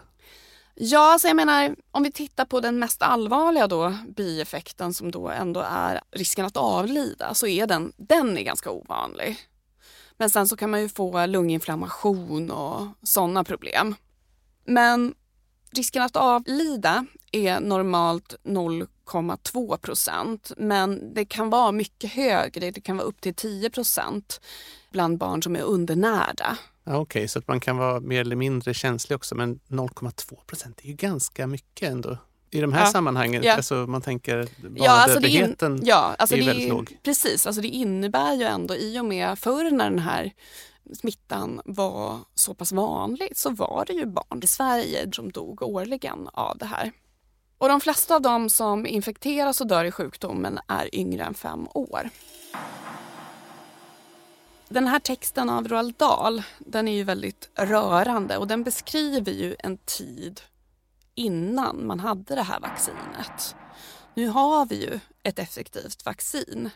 Ja, 0.74 1.12
alltså 1.12 1.28
jag 1.28 1.36
menar 1.36 1.76
om 1.90 2.02
vi 2.02 2.12
tittar 2.12 2.44
på 2.44 2.60
den 2.60 2.78
mest 2.78 3.02
allvarliga 3.02 3.66
då, 3.66 3.94
bieffekten 4.16 4.94
som 4.94 5.10
då 5.10 5.28
ändå 5.28 5.60
är 5.60 6.00
risken 6.10 6.46
att 6.46 6.56
avlida 6.56 7.34
så 7.34 7.46
är 7.46 7.66
den, 7.66 7.92
den 7.96 8.38
är 8.38 8.42
ganska 8.42 8.70
ovanlig. 8.70 9.36
Men 10.16 10.30
sen 10.30 10.48
så 10.48 10.56
kan 10.56 10.70
man 10.70 10.80
ju 10.80 10.88
få 10.88 11.26
lunginflammation 11.26 12.50
och 12.50 12.86
sådana 13.02 13.44
problem. 13.44 13.94
Men 14.64 15.14
risken 15.70 16.02
att 16.02 16.16
avlida 16.16 17.06
är 17.32 17.60
normalt 17.60 18.34
0,2 18.44 19.76
procent 19.76 20.52
men 20.56 21.14
det 21.14 21.24
kan 21.24 21.50
vara 21.50 21.72
mycket 21.72 22.12
högre, 22.12 22.70
det 22.70 22.80
kan 22.80 22.96
vara 22.96 23.06
upp 23.06 23.20
till 23.20 23.34
10 23.34 23.70
procent 23.70 24.40
bland 24.90 25.18
barn 25.18 25.42
som 25.42 25.56
är 25.56 25.62
undernärda. 25.62 26.56
Ja, 26.84 26.96
Okej, 26.96 27.00
okay, 27.00 27.28
så 27.28 27.38
att 27.38 27.48
man 27.48 27.60
kan 27.60 27.76
vara 27.76 28.00
mer 28.00 28.20
eller 28.20 28.36
mindre 28.36 28.74
känslig 28.74 29.16
också 29.16 29.34
men 29.34 29.60
0,2 29.68 30.44
procent 30.46 30.80
är 30.82 30.86
ju 30.86 30.94
ganska 30.94 31.46
mycket 31.46 31.90
ändå 31.90 32.18
i 32.50 32.60
de 32.60 32.72
här 32.72 32.84
ja. 32.84 32.86
sammanhangen. 32.86 33.42
Ja. 33.42 33.56
Alltså 33.56 33.74
man 33.74 34.02
tänker 34.02 34.48
ja, 34.76 34.90
alltså 34.90 35.20
dödligheten 35.20 35.80
ja, 35.82 36.14
alltså 36.18 36.36
är 36.36 36.46
väldigt 36.46 36.68
låg. 36.68 36.96
Precis, 37.02 37.46
alltså 37.46 37.62
det 37.62 37.68
innebär 37.68 38.34
ju 38.34 38.42
ändå 38.42 38.76
i 38.76 38.98
och 38.98 39.04
med 39.04 39.38
förr 39.38 39.70
när 39.70 39.90
den 39.90 39.98
här 39.98 40.32
smittan 40.94 41.60
var 41.64 42.18
så 42.34 42.54
pass 42.54 42.72
vanlig 42.72 43.36
så 43.36 43.50
var 43.50 43.84
det 43.86 43.92
ju 43.92 44.06
barn 44.06 44.40
i 44.42 44.46
Sverige 44.46 45.12
som 45.12 45.32
dog 45.32 45.62
årligen 45.62 46.28
av 46.32 46.58
det 46.58 46.66
här. 46.66 46.92
Och 47.58 47.68
de 47.68 47.80
flesta 47.80 48.14
av 48.14 48.22
dem 48.22 48.50
som 48.50 48.86
infekteras 48.86 49.60
och 49.60 49.66
dör 49.66 49.84
i 49.84 49.90
sjukdomen 49.90 50.58
är 50.68 50.94
yngre 50.94 51.24
än 51.24 51.34
fem 51.34 51.68
år. 51.74 52.10
Den 54.68 54.86
här 54.86 54.98
texten 54.98 55.50
av 55.50 55.68
Roald 55.68 55.94
Dahl, 55.94 56.42
den 56.58 56.88
är 56.88 56.92
ju 56.92 57.04
väldigt 57.04 57.50
rörande 57.54 58.36
och 58.36 58.46
den 58.46 58.64
beskriver 58.64 59.32
ju 59.32 59.56
en 59.58 59.78
tid 59.78 60.40
innan 61.14 61.86
man 61.86 62.00
hade 62.00 62.34
det 62.34 62.42
här 62.42 62.60
vaccinet. 62.60 63.56
Nu 64.14 64.28
har 64.28 64.66
vi 64.66 64.82
ju 64.82 65.00
ett 65.22 65.38
effektivt 65.38 66.06
vaccin. 66.06 66.70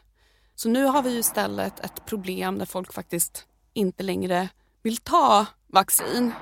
Så 0.55 0.69
nu 0.69 0.85
har 0.85 1.03
vi 1.03 1.11
ju 1.11 1.19
istället 1.19 1.81
ett 1.81 2.07
problem 2.07 2.59
där 2.59 2.67
folk 2.67 2.93
faktiskt 2.93 3.47
inte 3.75 4.03
längre 4.03 4.49
vill 4.83 4.97
ta 4.97 5.47
vaccin. 5.67 6.33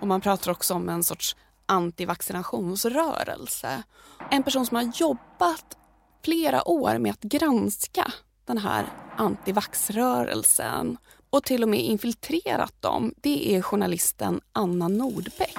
Och 0.00 0.06
man 0.06 0.20
pratar 0.20 0.50
också 0.50 0.74
om 0.74 0.88
en 0.88 1.04
sorts 1.04 1.36
antivaccinationsrörelse. 1.66 3.82
En 4.30 4.42
person 4.42 4.66
som 4.66 4.76
har 4.76 4.92
jobbat 4.94 5.76
flera 6.24 6.68
år 6.68 6.98
med 6.98 7.12
att 7.12 7.22
granska 7.22 8.12
den 8.44 8.58
här 8.58 8.86
antivaxrörelsen 9.16 10.96
och 11.30 11.44
till 11.44 11.62
och 11.62 11.68
med 11.68 11.80
infiltrerat 11.80 12.82
dem, 12.82 13.14
det 13.20 13.54
är 13.54 13.62
journalisten 13.62 14.40
Anna 14.52 14.88
Nordbeck. 14.88 15.58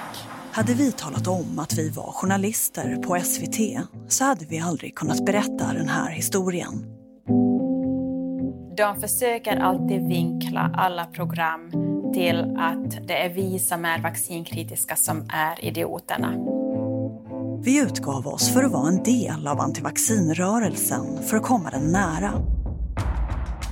Hade 0.52 0.74
vi 0.74 0.92
talat 0.92 1.26
om 1.26 1.58
att 1.58 1.78
vi 1.78 1.90
var 1.90 2.12
journalister 2.12 2.96
på 2.96 3.18
SVT 3.24 3.88
så 4.08 4.24
hade 4.24 4.44
vi 4.44 4.58
aldrig 4.58 4.94
kunnat 4.94 5.24
berätta 5.24 5.72
den 5.72 5.88
här 5.88 6.10
historien. 6.10 7.01
De 8.76 9.00
försöker 9.00 9.56
alltid 9.56 10.08
vinkla 10.08 10.70
alla 10.74 11.06
program 11.06 11.70
till 12.14 12.56
att 12.58 13.08
det 13.08 13.22
är 13.22 13.28
vi 13.28 13.58
som 13.58 13.84
är 13.84 13.98
vaccinkritiska 13.98 14.96
som 14.96 15.28
är 15.32 15.64
idioterna. 15.64 16.34
Vi 17.64 17.80
utgav 17.80 18.26
oss 18.26 18.52
för 18.52 18.64
att 18.64 18.72
vara 18.72 18.88
en 18.88 19.02
del 19.02 19.46
av 19.46 19.60
antivaccinrörelsen 19.60 21.22
för 21.22 21.36
att 21.36 21.42
komma 21.42 21.70
den 21.70 21.92
nära. 21.92 22.32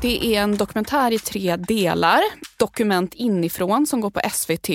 Det 0.02 0.36
är 0.36 0.42
en 0.42 0.56
dokumentär 0.56 1.12
i 1.12 1.18
tre 1.18 1.56
delar. 1.56 2.20
Dokument 2.56 3.14
inifrån 3.14 3.86
som 3.86 4.00
går 4.00 4.10
på 4.10 4.20
SVT. 4.32 4.68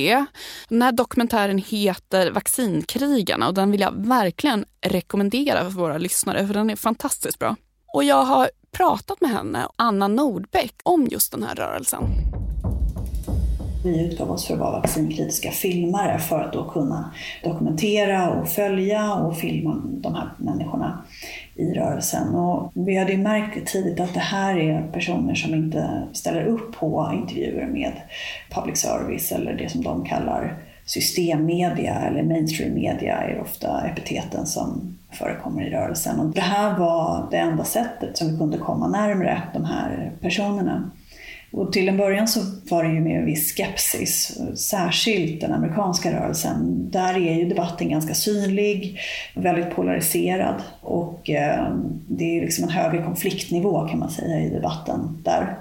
Den 0.70 0.82
här 0.82 0.91
dokumentären 0.91 1.58
heter 1.58 2.32
Vaccinkrigarna 2.32 3.48
och 3.48 3.53
den 3.53 3.72
vill 3.72 3.82
jag 3.82 4.08
verkligen 4.08 4.65
rekommendera 4.82 5.63
för 5.63 5.70
våra 5.70 5.98
lyssnare 5.98 6.48
för 6.48 6.53
den 6.53 6.70
är 6.70 6.75
fantastiskt 6.75 7.39
bra. 7.39 7.55
Och 7.94 8.03
jag 8.03 8.24
har 8.24 8.50
pratat 8.77 9.22
med 9.22 9.29
henne, 9.29 9.67
Anna 9.75 10.08
Nordbeck, 10.08 10.74
om 10.84 11.08
just 11.12 11.32
den 11.32 11.44
här 11.44 11.55
rörelsen. 11.55 12.03
Vi 13.84 14.05
utgav 14.05 14.32
oss 14.32 14.48
för 14.48 14.53
att 14.53 14.60
vara 14.60 14.82
liksom 14.82 15.03
vaccinkritiska 15.03 15.51
filmare 15.51 16.20
för 16.20 16.41
att 16.41 16.53
då 16.53 16.70
kunna 16.70 17.12
dokumentera 17.44 18.29
och 18.29 18.50
följa 18.50 19.13
och 19.13 19.38
filma 19.38 19.82
de 19.86 20.15
här 20.15 20.29
människorna 20.38 21.03
i 21.55 21.74
rörelsen. 21.74 22.36
Och 22.36 22.72
vi 22.74 22.98
hade 22.98 23.12
ju 23.12 23.17
märkt 23.17 23.67
tidigt 23.67 24.00
att 24.00 24.13
det 24.13 24.20
här 24.20 24.58
är 24.58 24.91
personer 24.91 25.36
som 25.36 25.53
inte 25.53 26.08
ställer 26.13 26.46
upp 26.46 26.75
på 26.75 27.12
intervjuer 27.13 27.67
med 27.67 27.94
public 28.50 28.82
service 28.82 29.32
eller 29.32 29.53
det 29.53 29.70
som 29.70 29.84
de 29.84 30.05
kallar 30.05 30.58
systemmedia 30.85 31.95
eller 31.95 32.23
mainstream 32.23 32.73
media 32.73 33.17
är 33.17 33.41
ofta 33.41 33.87
epiteten 33.87 34.45
som 34.45 34.97
förekommer 35.11 35.67
i 35.67 35.69
rörelsen. 35.69 36.19
Och 36.19 36.33
det 36.33 36.41
här 36.41 36.77
var 36.77 37.27
det 37.31 37.37
enda 37.37 37.63
sättet 37.63 38.17
som 38.17 38.31
vi 38.31 38.37
kunde 38.37 38.57
komma 38.57 38.87
närmare 38.87 39.41
de 39.53 39.65
här 39.65 40.11
personerna. 40.21 40.91
Och 41.55 41.73
till 41.73 41.89
en 41.89 41.97
början 41.97 42.27
så 42.27 42.39
var 42.69 42.83
det 42.83 42.89
ju 42.89 43.01
med 43.01 43.19
en 43.19 43.25
viss 43.25 43.55
skepsis, 43.55 44.39
särskilt 44.55 45.41
den 45.41 45.53
amerikanska 45.53 46.13
rörelsen. 46.13 46.89
Där 46.91 47.13
är 47.13 47.33
ju 47.33 47.49
debatten 47.49 47.89
ganska 47.89 48.13
synlig, 48.13 48.99
väldigt 49.33 49.75
polariserad 49.75 50.55
och 50.81 51.29
eh, 51.29 51.75
det 52.07 52.37
är 52.37 52.41
liksom 52.41 52.63
en 52.63 52.69
högre 52.69 53.03
konfliktnivå 53.03 53.87
kan 53.87 53.99
man 53.99 54.09
säga 54.09 54.39
i 54.39 54.49
debatten 54.49 55.21
där. 55.23 55.57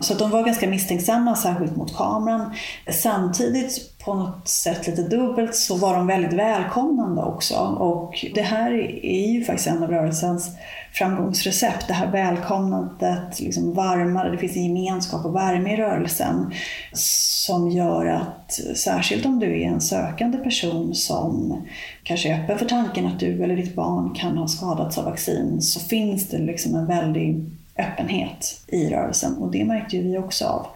Så 0.00 0.12
att 0.12 0.18
de 0.18 0.30
var 0.30 0.44
ganska 0.44 0.68
misstänksamma, 0.68 1.36
särskilt 1.36 1.76
mot 1.76 1.96
kameran. 1.96 2.54
Samtidigt 2.90 3.98
på 4.04 4.14
något 4.14 4.48
sätt 4.48 4.86
lite 4.86 5.02
dubbelt 5.02 5.54
så 5.54 5.76
var 5.76 5.94
de 5.94 6.06
väldigt 6.06 6.32
välkomnande 6.32 7.22
också. 7.22 7.54
Och 7.58 8.24
det 8.34 8.42
här 8.42 8.72
är 9.04 9.28
ju 9.32 9.44
faktiskt 9.44 9.68
en 9.68 9.82
av 9.82 9.90
rörelsens 9.90 10.50
framgångsrecept. 10.92 11.88
Det 11.88 11.94
här 11.94 12.10
välkomnandet, 12.10 13.40
liksom 13.40 13.74
varmare, 13.74 14.30
det 14.30 14.38
finns 14.38 14.56
en 14.56 14.74
gemenskap 14.76 15.24
och 15.24 15.36
värme 15.36 15.74
i 15.74 15.76
rörelsen 15.76 16.52
som 16.92 17.70
gör 17.70 18.06
att, 18.06 18.60
särskilt 18.74 19.26
om 19.26 19.38
du 19.38 19.62
är 19.62 19.66
en 19.66 19.80
sökande 19.80 20.38
person 20.38 20.94
som 20.94 21.62
kanske 22.02 22.28
är 22.28 22.42
öppen 22.42 22.58
för 22.58 22.66
tanken 22.66 23.06
att 23.06 23.20
du 23.20 23.44
eller 23.44 23.56
ditt 23.56 23.74
barn 23.74 24.14
kan 24.14 24.38
ha 24.38 24.48
skadats 24.48 24.98
av 24.98 25.04
vaccin, 25.04 25.62
så 25.62 25.80
finns 25.80 26.28
det 26.28 26.38
liksom 26.38 26.74
en 26.74 26.86
väldig 26.86 27.44
öppenhet 27.78 28.60
i 28.66 28.90
rörelsen 28.90 29.36
och 29.36 29.50
det 29.50 29.64
märkte 29.64 29.96
ju 29.96 30.02
vi 30.02 30.18
också 30.18 30.44
av. 30.44 30.66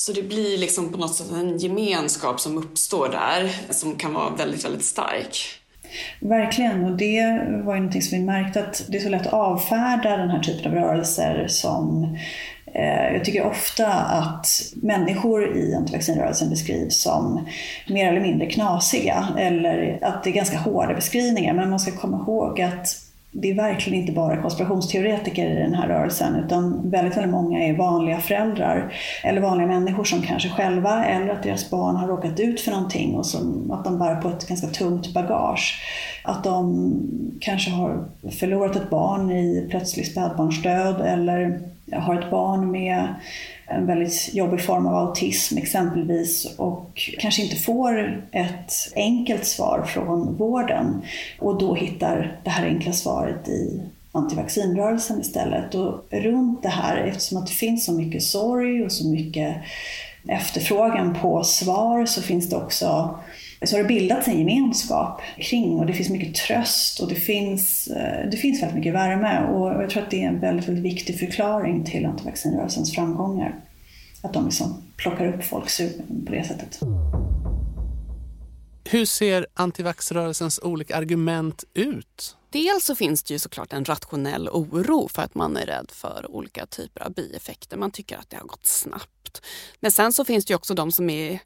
Så 0.00 0.12
det 0.12 0.22
blir 0.22 0.58
liksom 0.58 0.92
på 0.92 0.98
något 0.98 1.14
sätt 1.14 1.32
en 1.32 1.58
gemenskap 1.58 2.40
som 2.40 2.58
uppstår 2.58 3.08
där 3.08 3.72
som 3.72 3.96
kan 3.96 4.14
vara 4.14 4.30
väldigt, 4.30 4.64
väldigt 4.64 4.84
stark. 4.84 5.38
Verkligen, 6.20 6.84
och 6.84 6.96
det 6.96 7.22
var 7.64 7.74
ju 7.74 7.80
någonting 7.80 8.02
som 8.02 8.18
vi 8.18 8.24
märkte 8.24 8.60
att 8.60 8.84
det 8.88 8.96
är 8.96 9.00
så 9.00 9.08
lätt 9.08 9.26
att 9.26 9.32
avfärda 9.32 10.16
den 10.16 10.30
här 10.30 10.42
typen 10.42 10.72
av 10.72 10.78
rörelser 10.78 11.46
som 11.48 12.16
eh, 12.74 13.12
jag 13.12 13.24
tycker 13.24 13.46
ofta 13.46 13.92
att 13.92 14.46
människor 14.74 15.56
i 15.56 15.74
antivaccinrörelsen 15.74 16.50
beskrivs 16.50 17.02
som 17.02 17.46
mer 17.88 18.08
eller 18.08 18.20
mindre 18.20 18.50
knasiga 18.50 19.28
eller 19.38 19.98
att 20.02 20.24
det 20.24 20.30
är 20.30 20.34
ganska 20.34 20.58
hårda 20.58 20.94
beskrivningar. 20.94 21.54
Men 21.54 21.70
man 21.70 21.80
ska 21.80 21.92
komma 21.92 22.16
ihåg 22.16 22.60
att 22.60 23.09
det 23.32 23.50
är 23.50 23.54
verkligen 23.54 24.00
inte 24.00 24.12
bara 24.12 24.42
konspirationsteoretiker 24.42 25.50
i 25.50 25.54
den 25.54 25.74
här 25.74 25.88
rörelsen 25.88 26.44
utan 26.44 26.90
väldigt, 26.90 27.16
väldigt 27.16 27.32
många 27.32 27.64
är 27.64 27.76
vanliga 27.76 28.18
föräldrar 28.18 28.94
eller 29.24 29.40
vanliga 29.40 29.66
människor 29.66 30.04
som 30.04 30.22
kanske 30.22 30.48
själva 30.48 31.04
eller 31.04 31.28
att 31.28 31.42
deras 31.42 31.70
barn 31.70 31.96
har 31.96 32.08
råkat 32.08 32.40
ut 32.40 32.60
för 32.60 32.70
någonting 32.70 33.14
och 33.16 33.26
som, 33.26 33.70
att 33.70 33.84
de 33.84 33.98
bär 33.98 34.14
på 34.14 34.28
ett 34.28 34.48
ganska 34.48 34.66
tungt 34.66 35.14
bagage. 35.14 35.82
Att 36.24 36.44
de 36.44 36.92
kanske 37.40 37.70
har 37.70 38.04
förlorat 38.38 38.76
ett 38.76 38.90
barn 38.90 39.30
i 39.30 39.66
plötslig 39.70 40.06
spädbarnsdöd 40.06 41.00
eller 41.00 41.60
har 41.92 42.18
ett 42.18 42.30
barn 42.30 42.70
med 42.70 43.08
en 43.70 43.86
väldigt 43.86 44.34
jobbig 44.34 44.60
form 44.60 44.86
av 44.86 44.94
autism 44.94 45.58
exempelvis 45.58 46.54
och 46.56 47.10
kanske 47.18 47.42
inte 47.42 47.56
får 47.56 48.24
ett 48.32 48.72
enkelt 48.94 49.46
svar 49.46 49.82
från 49.82 50.36
vården 50.36 51.02
och 51.38 51.58
då 51.58 51.74
hittar 51.74 52.38
det 52.44 52.50
här 52.50 52.66
enkla 52.66 52.92
svaret 52.92 53.48
i 53.48 53.80
antivaccinrörelsen 54.12 55.20
istället. 55.20 55.74
Och 55.74 56.04
runt 56.10 56.62
det 56.62 56.68
här, 56.68 56.96
eftersom 56.96 57.38
att 57.38 57.46
det 57.46 57.52
finns 57.52 57.84
så 57.84 57.92
mycket 57.92 58.22
sorg 58.22 58.84
och 58.84 58.92
så 58.92 59.08
mycket 59.08 59.56
efterfrågan 60.28 61.16
på 61.22 61.44
svar 61.44 62.06
så 62.06 62.22
finns 62.22 62.50
det 62.50 62.56
också 62.56 63.18
så 63.64 63.76
har 63.76 63.82
det 63.82 63.88
bildats 63.88 64.28
en 64.28 64.38
gemenskap 64.38 65.20
kring 65.38 65.78
och 65.78 65.86
det 65.86 65.92
finns 65.92 66.10
mycket 66.10 66.34
tröst 66.34 67.00
och 67.00 67.08
det 67.08 67.14
finns, 67.14 67.86
eh, 67.86 68.30
det 68.30 68.36
finns 68.36 68.62
väldigt 68.62 68.76
mycket 68.76 68.94
värme 68.94 69.46
och 69.46 69.82
jag 69.82 69.90
tror 69.90 70.02
att 70.02 70.10
det 70.10 70.22
är 70.22 70.28
en 70.28 70.40
väldigt, 70.40 70.68
väldigt 70.68 70.84
viktig 70.84 71.18
förklaring 71.18 71.84
till 71.84 72.06
antivaccinrörelsens 72.06 72.94
framgångar. 72.94 73.54
Att 74.22 74.32
de 74.32 74.44
liksom 74.44 74.82
plockar 74.96 75.34
upp 75.34 75.44
folk 75.44 75.64
på 76.26 76.32
det 76.32 76.44
sättet. 76.44 76.80
Hur 78.84 79.04
ser 79.04 79.46
antivaxrörelsens 79.54 80.60
olika 80.62 80.96
argument 80.96 81.64
ut? 81.74 82.36
Dels 82.50 82.84
så 82.84 82.94
finns 82.94 83.22
det 83.22 83.34
ju 83.34 83.38
såklart 83.38 83.72
en 83.72 83.84
rationell 83.84 84.48
oro 84.48 85.08
för 85.08 85.22
att 85.22 85.34
man 85.34 85.56
är 85.56 85.66
rädd 85.66 85.90
för 85.90 86.30
olika 86.30 86.66
typer 86.66 87.02
av 87.02 87.12
bieffekter. 87.12 87.76
Man 87.76 87.90
tycker 87.90 88.16
att 88.16 88.30
det 88.30 88.36
har 88.36 88.44
gått 88.44 88.66
snabbt. 88.66 89.42
Men 89.80 89.92
sen 89.92 90.12
så 90.12 90.24
finns 90.24 90.44
det 90.44 90.50
ju 90.50 90.56
också 90.56 90.74
de 90.74 90.92
som 90.92 91.10
är, 91.10 91.40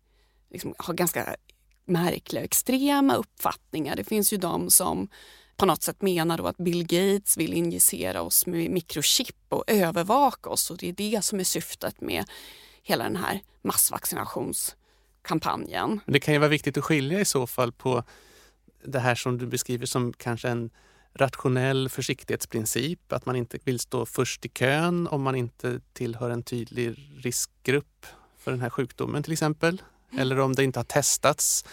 liksom, 0.50 0.75
har 0.78 0.94
ganska 0.94 1.37
märkliga 1.85 2.41
och 2.41 2.45
extrema 2.45 3.14
uppfattningar. 3.14 3.97
Det 3.97 4.05
finns 4.05 4.33
ju 4.33 4.37
de 4.37 4.71
som 4.71 5.09
på 5.57 5.67
något 5.67 5.83
sätt 5.83 6.03
menar 6.03 6.38
då 6.38 6.47
att 6.47 6.57
Bill 6.57 6.87
Gates 6.87 7.37
vill 7.37 7.53
injicera 7.53 8.23
oss 8.23 8.47
med 8.47 8.71
mikrochip 8.71 9.37
och 9.49 9.64
övervaka 9.67 10.50
oss 10.50 10.71
och 10.71 10.76
det 10.76 10.88
är 10.88 10.93
det 10.93 11.25
som 11.25 11.41
är 11.41 11.45
syftet 11.45 12.00
med 12.00 12.25
hela 12.83 13.05
den 13.05 13.17
här 13.17 13.41
massvaccinationskampanjen. 13.62 16.00
Det 16.07 16.21
kan 16.21 16.35
ju 16.35 16.41
vara 16.41 16.50
viktigt 16.50 16.79
att 16.79 16.85
skilja 16.85 17.21
i 17.21 17.25
så 17.25 17.47
fall 17.47 17.73
på 17.73 18.03
det 18.85 18.99
här 18.99 19.14
som 19.14 19.38
du 19.38 19.47
beskriver 19.47 19.87
som 19.87 20.12
kanske 20.12 20.49
en 20.49 20.71
rationell 21.14 21.88
försiktighetsprincip, 21.88 23.12
att 23.12 23.26
man 23.26 23.37
inte 23.37 23.59
vill 23.64 23.81
stå 23.81 24.07
först 24.07 24.47
i 24.47 24.49
kön 24.49 25.09
om 25.09 25.23
man 25.23 25.35
inte 25.35 25.81
tillhör 25.93 26.31
en 26.31 26.43
tydlig 26.43 27.11
riskgrupp 27.17 28.07
för 28.38 28.50
den 28.50 28.61
här 28.61 28.71
sjukdomen 28.71 29.23
till 29.23 29.33
exempel. 29.33 29.83
Mm. 30.14 30.23
Eller 30.23 30.40
om 30.40 30.54
det 30.54 30.64
inte 30.64 30.78
har 30.78 30.85
testats. 30.85 31.64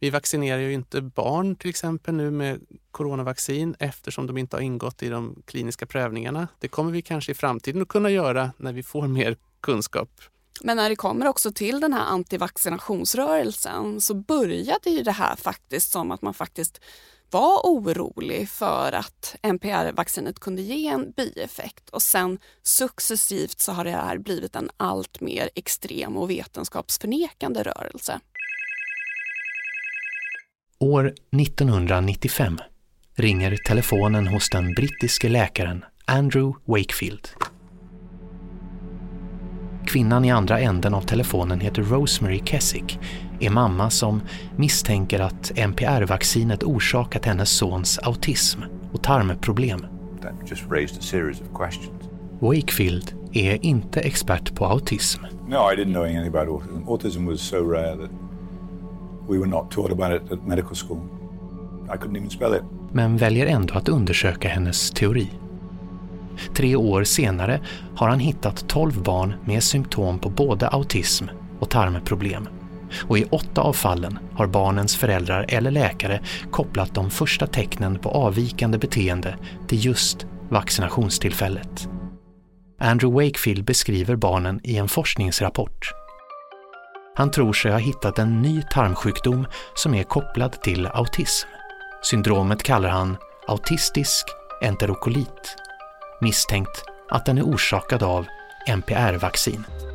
Vi 0.00 0.10
vaccinerar 0.10 0.58
ju 0.58 0.72
inte 0.72 1.00
barn 1.00 1.56
till 1.56 1.70
exempel 1.70 2.14
nu 2.14 2.30
med 2.30 2.60
coronavaccin 2.90 3.76
eftersom 3.78 4.26
de 4.26 4.38
inte 4.38 4.56
har 4.56 4.60
ingått 4.60 5.02
i 5.02 5.08
de 5.08 5.42
kliniska 5.46 5.86
prövningarna. 5.86 6.48
Det 6.58 6.68
kommer 6.68 6.92
vi 6.92 7.02
kanske 7.02 7.32
i 7.32 7.34
framtiden 7.34 7.82
att 7.82 7.88
kunna 7.88 8.10
göra 8.10 8.52
när 8.56 8.72
vi 8.72 8.82
får 8.82 9.06
mer 9.06 9.36
kunskap. 9.60 10.10
Men 10.60 10.76
när 10.76 10.88
det 10.88 10.96
kommer 10.96 11.26
också 11.26 11.52
till 11.52 11.80
den 11.80 11.92
här 11.92 12.04
antivaccinationsrörelsen 12.04 14.00
så 14.00 14.14
började 14.14 14.90
ju 14.90 15.02
det 15.02 15.12
här 15.12 15.36
faktiskt 15.36 15.90
som 15.90 16.10
att 16.10 16.22
man 16.22 16.34
faktiskt 16.34 16.80
var 17.30 17.60
orolig 17.64 18.48
för 18.48 18.92
att 18.92 19.36
NPR-vaccinet 19.42 20.40
kunde 20.40 20.62
ge 20.62 20.88
en 20.88 21.10
bieffekt 21.10 21.90
och 21.90 22.02
sen 22.02 22.38
successivt 22.62 23.60
så 23.60 23.72
har 23.72 23.84
det 23.84 23.90
här 23.90 24.18
blivit 24.18 24.56
en 24.56 24.70
allt 24.76 25.20
mer 25.20 25.50
extrem 25.54 26.16
och 26.16 26.30
vetenskapsförnekande 26.30 27.62
rörelse. 27.62 28.20
År 30.78 31.14
1995 31.42 32.58
ringer 33.14 33.56
telefonen 33.56 34.26
hos 34.26 34.50
den 34.50 34.74
brittiske 34.74 35.28
läkaren 35.28 35.84
Andrew 36.04 36.58
Wakefield. 36.64 37.28
Kvinnan 39.86 40.24
i 40.24 40.30
andra 40.30 40.60
änden 40.60 40.94
av 40.94 41.02
telefonen 41.02 41.60
heter 41.60 41.82
Rosemary 41.82 42.42
Kessick, 42.44 42.98
är 43.40 43.50
mamma 43.50 43.90
som 43.90 44.20
misstänker 44.56 45.20
att 45.20 45.52
NPR-vaccinet 45.56 46.62
orsakat 46.62 47.24
hennes 47.24 47.50
sons 47.50 47.98
autism 47.98 48.60
och 48.92 49.02
tarmproblem. 49.02 49.86
Wakefield 52.40 53.12
är 53.32 53.64
inte 53.64 54.00
expert 54.00 54.54
på 54.54 54.66
autism. 54.66 55.22
No, 55.48 55.72
I 55.72 55.76
didn't 55.76 55.92
know 55.92 56.04
anything 56.04 56.36
about 56.36 56.48
autism. 56.48 56.88
Autism 56.88 57.26
was 57.26 57.40
so 57.40 57.56
rare 57.56 57.96
that 57.96 58.10
we 59.28 59.38
were 59.38 59.48
not 59.48 59.70
taught 59.70 59.92
about 59.92 60.22
it 60.22 60.32
at 60.32 60.46
medical 60.46 60.76
school. 60.76 61.00
I 61.94 61.96
couldn't 61.96 62.16
even 62.16 62.30
spell 62.30 62.54
it. 62.54 62.62
Men 62.92 63.16
väljer 63.16 63.46
ändå 63.46 63.74
att 63.74 63.88
undersöka 63.88 64.48
hennes 64.48 64.90
teori. 64.90 65.30
Tre 66.54 66.76
år 66.76 67.04
senare 67.04 67.60
har 67.96 68.08
han 68.08 68.18
hittat 68.20 68.68
12 68.68 69.02
barn 69.02 69.34
med 69.44 69.62
symptom 69.62 70.18
på 70.18 70.28
både 70.28 70.68
autism 70.68 71.24
och 71.60 71.70
tarmproblem. 71.70 72.48
Och 73.08 73.18
i 73.18 73.24
åtta 73.24 73.60
av 73.60 73.72
fallen 73.72 74.18
har 74.34 74.46
barnens 74.46 74.96
föräldrar 74.96 75.46
eller 75.48 75.70
läkare 75.70 76.20
kopplat 76.50 76.94
de 76.94 77.10
första 77.10 77.46
tecknen 77.46 77.98
på 77.98 78.10
avvikande 78.10 78.78
beteende 78.78 79.36
till 79.66 79.84
just 79.84 80.26
vaccinationstillfället. 80.48 81.88
Andrew 82.80 83.26
Wakefield 83.26 83.64
beskriver 83.64 84.16
barnen 84.16 84.60
i 84.64 84.76
en 84.76 84.88
forskningsrapport. 84.88 85.92
Han 87.14 87.30
tror 87.30 87.52
sig 87.52 87.72
ha 87.72 87.78
hittat 87.78 88.18
en 88.18 88.42
ny 88.42 88.62
tarmsjukdom 88.62 89.46
som 89.74 89.94
är 89.94 90.02
kopplad 90.02 90.52
till 90.62 90.86
autism. 90.86 91.48
Syndromet 92.02 92.62
kallar 92.62 92.88
han 92.88 93.16
autistisk 93.46 94.24
enterokolit 94.62 95.56
misstänkt 96.20 96.84
att 97.08 97.26
den 97.26 97.38
är 97.38 97.42
orsakad 97.42 98.02
av 98.02 98.26
MPR-vaccin. 98.66 99.87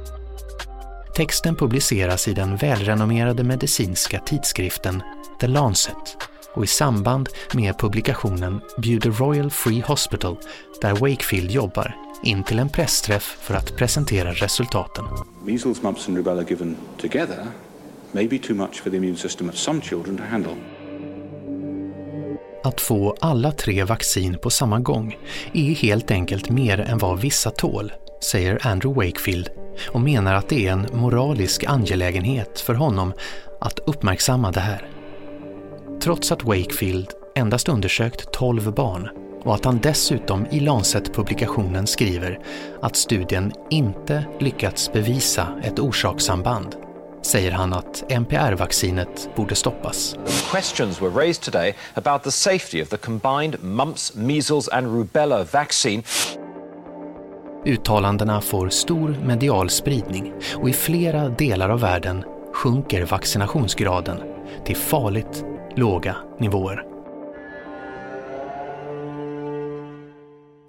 Texten 1.16 1.56
publiceras 1.56 2.28
i 2.28 2.34
den 2.34 2.58
välrenommerade 2.58 3.44
medicinska 3.44 4.20
tidskriften 4.20 5.02
The 5.40 5.48
Lancet 5.48 6.18
och 6.54 6.64
i 6.64 6.68
samband 6.68 7.30
med 7.54 7.78
publikationen 7.78 8.62
bjuder 8.78 9.12
Royal 9.12 9.52
Free 9.52 9.82
Hospital, 9.82 10.38
där 10.82 10.96
Wakefield 10.96 11.52
jobbar, 11.52 11.96
in 12.24 12.44
till 12.44 12.60
en 12.60 12.70
pressträff 12.70 13.38
för 13.42 13.54
att 13.54 13.78
presentera 13.78 14.32
resultaten. 14.32 15.06
Measles, 15.46 15.82
mumps 15.82 16.08
and 16.08 16.18
rubella 16.18 16.44
given 16.44 16.76
together 17.02 17.48
may 18.12 18.28
be 18.28 18.38
too 18.38 18.56
much 18.56 18.84
for 18.84 18.90
the 18.90 18.98
immune 18.98 19.18
system 19.18 19.50
of 19.50 19.56
some 19.56 19.82
children 19.82 20.18
to 20.18 20.24
handle. 20.24 20.56
Att 22.64 22.82
få 22.82 23.16
alla 23.20 23.52
tre 23.52 23.84
vaccin 23.84 24.38
på 24.42 24.50
samma 24.50 24.80
gång 24.80 25.18
är 25.54 25.76
helt 25.76 26.12
enkelt 26.12 26.50
mer 26.50 26.80
än 26.80 26.98
vad 26.98 27.20
vissa 27.20 27.52
tål, 27.52 27.92
säger 28.22 28.68
Andrew 28.68 29.08
Wakefield 29.08 29.50
och 29.88 30.02
menar 30.02 30.34
att 30.34 30.50
det 30.50 30.68
är 30.68 30.72
en 30.72 30.88
moralisk 30.94 31.64
angelägenhet 31.64 32.60
för 32.60 32.74
honom 32.74 33.14
att 33.62 33.80
uppmärksamma 33.80 34.52
det 34.52 34.60
här. 34.60 34.88
Trots 36.02 36.32
att 36.32 36.44
Wakefield 36.44 37.08
endast 37.36 37.70
undersökt 37.70 38.32
12 38.32 38.74
barn 38.74 39.10
och 39.44 39.56
att 39.56 39.66
han 39.66 39.80
dessutom 39.80 40.46
i 40.52 40.60
Lancet-publikationen 40.60 41.88
skriver 41.88 42.40
att 42.82 42.96
studien 42.96 43.52
inte 43.70 44.26
lyckats 44.40 44.94
bevisa 44.94 45.48
ett 45.64 45.80
orsakssamband 45.80 46.76
säger 47.26 47.52
han 47.52 47.74
att 47.74 48.04
MPR-vaccinet 48.10 49.30
borde 49.36 49.56
stoppas. 49.56 50.16
Questions 50.52 51.02
were 51.02 51.10
raised 51.10 51.44
today 51.44 51.76
about 51.94 52.24
the 52.24 52.32
safety 52.32 52.82
of 52.84 52.90
the 52.90 52.98
combined 52.98 53.64
mumps, 53.64 54.14
measles 54.16 54.68
and 54.68 54.88
rubella 54.88 55.44
vaccine. 55.44 56.04
Uttalandena 57.66 58.42
får 58.42 58.70
stor 58.70 59.10
medial 59.10 59.70
spridning 59.70 60.34
och 60.56 60.70
i 60.70 60.74
flera 60.74 61.30
delar 61.30 61.70
av 61.70 61.80
världen 61.80 62.24
sjunker 62.54 63.06
vaccinationsgraden 63.06 64.18
till 64.66 64.76
farligt 64.76 65.44
låga 65.76 66.18
nivåer. 66.40 66.86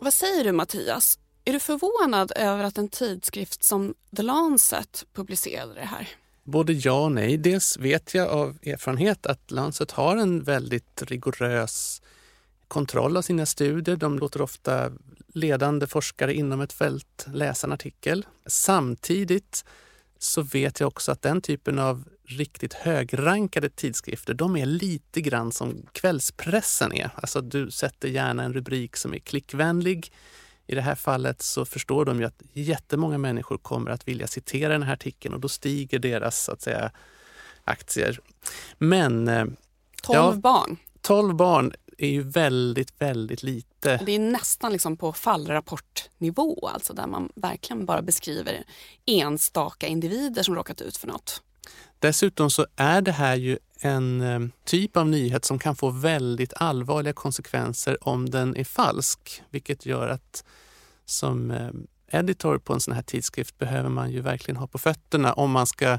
Vad 0.00 0.14
säger 0.14 0.44
du 0.44 0.52
Mattias? 0.52 1.18
Är 1.44 1.52
du 1.52 1.60
förvånad 1.60 2.32
över 2.36 2.64
att 2.64 2.78
en 2.78 2.88
tidskrift 2.88 3.64
som 3.64 3.94
The 4.16 4.22
Lancet 4.22 5.06
publicerade 5.14 5.74
det 5.74 5.86
här? 5.86 6.08
Både 6.44 6.72
ja 6.72 7.04
och 7.04 7.12
nej. 7.12 7.36
Dels 7.36 7.76
vet 7.76 8.14
jag 8.14 8.28
av 8.28 8.58
erfarenhet 8.62 9.26
att 9.26 9.50
Lancet 9.50 9.90
har 9.90 10.16
en 10.16 10.42
väldigt 10.42 11.02
rigorös 11.02 12.02
kontroll 12.68 13.16
av 13.16 13.22
sina 13.22 13.46
studier. 13.46 13.96
De 13.96 14.18
låter 14.18 14.42
ofta 14.42 14.92
ledande 15.34 15.86
forskare 15.86 16.34
inom 16.34 16.60
ett 16.60 16.72
fält 16.72 17.26
läsa 17.32 17.66
en 17.66 17.72
artikel. 17.72 18.26
Samtidigt 18.46 19.64
så 20.18 20.42
vet 20.42 20.80
jag 20.80 20.86
också 20.86 21.12
att 21.12 21.22
den 21.22 21.40
typen 21.40 21.78
av 21.78 22.04
riktigt 22.26 22.74
högrankade 22.74 23.70
tidskrifter, 23.70 24.34
de 24.34 24.56
är 24.56 24.66
lite 24.66 25.20
grann 25.20 25.52
som 25.52 25.86
kvällspressen 25.92 26.92
är. 26.92 27.10
Alltså 27.14 27.40
du 27.40 27.70
sätter 27.70 28.08
gärna 28.08 28.42
en 28.42 28.52
rubrik 28.52 28.96
som 28.96 29.14
är 29.14 29.18
klickvänlig 29.18 30.12
i 30.66 30.74
det 30.74 30.80
här 30.80 30.94
fallet 30.94 31.42
så 31.42 31.64
förstår 31.64 32.04
de 32.04 32.20
ju 32.20 32.26
att 32.26 32.42
jättemånga 32.52 33.18
människor 33.18 33.58
kommer 33.58 33.90
att 33.90 34.08
vilja 34.08 34.26
citera 34.26 34.72
den 34.72 34.82
här 34.82 34.92
artikeln 34.92 35.34
och 35.34 35.40
då 35.40 35.48
stiger 35.48 35.98
deras 35.98 36.44
så 36.44 36.52
att 36.52 36.62
säga, 36.62 36.90
aktier. 37.64 38.18
Men... 38.78 39.26
12 40.02 40.18
eh, 40.18 40.24
ja, 40.24 40.32
barn. 40.32 40.76
12 41.00 41.36
barn 41.36 41.72
är 41.98 42.08
ju 42.08 42.22
väldigt, 42.22 43.00
väldigt 43.00 43.42
lite. 43.42 44.00
Det 44.06 44.12
är 44.12 44.18
nästan 44.18 44.72
liksom 44.72 44.96
på 44.96 45.12
fallrapportnivå, 45.12 46.68
alltså 46.68 46.92
där 46.92 47.06
man 47.06 47.32
verkligen 47.34 47.86
bara 47.86 48.02
beskriver 48.02 48.64
enstaka 49.06 49.86
individer 49.86 50.42
som 50.42 50.54
råkat 50.54 50.80
ut 50.80 50.96
för 50.96 51.08
något. 51.08 51.42
Dessutom 51.98 52.50
så 52.50 52.66
är 52.76 53.00
det 53.00 53.12
här 53.12 53.34
ju 53.34 53.58
en 53.80 54.20
eh, 54.20 54.40
typ 54.64 54.96
av 54.96 55.08
nyhet 55.08 55.44
som 55.44 55.58
kan 55.58 55.76
få 55.76 55.90
väldigt 55.90 56.52
allvarliga 56.56 57.12
konsekvenser 57.12 58.08
om 58.08 58.30
den 58.30 58.56
är 58.56 58.64
falsk, 58.64 59.42
vilket 59.50 59.86
gör 59.86 60.08
att 60.08 60.44
som 61.04 61.50
eh, 61.50 61.70
editor 62.18 62.58
på 62.58 62.72
en 62.72 62.80
sån 62.80 62.94
här 62.94 63.02
tidskrift 63.02 63.58
behöver 63.58 63.88
man 63.88 64.10
ju 64.10 64.20
verkligen 64.20 64.56
ha 64.56 64.66
på 64.66 64.78
fötterna 64.78 65.32
om 65.32 65.50
man 65.50 65.66
ska 65.66 65.98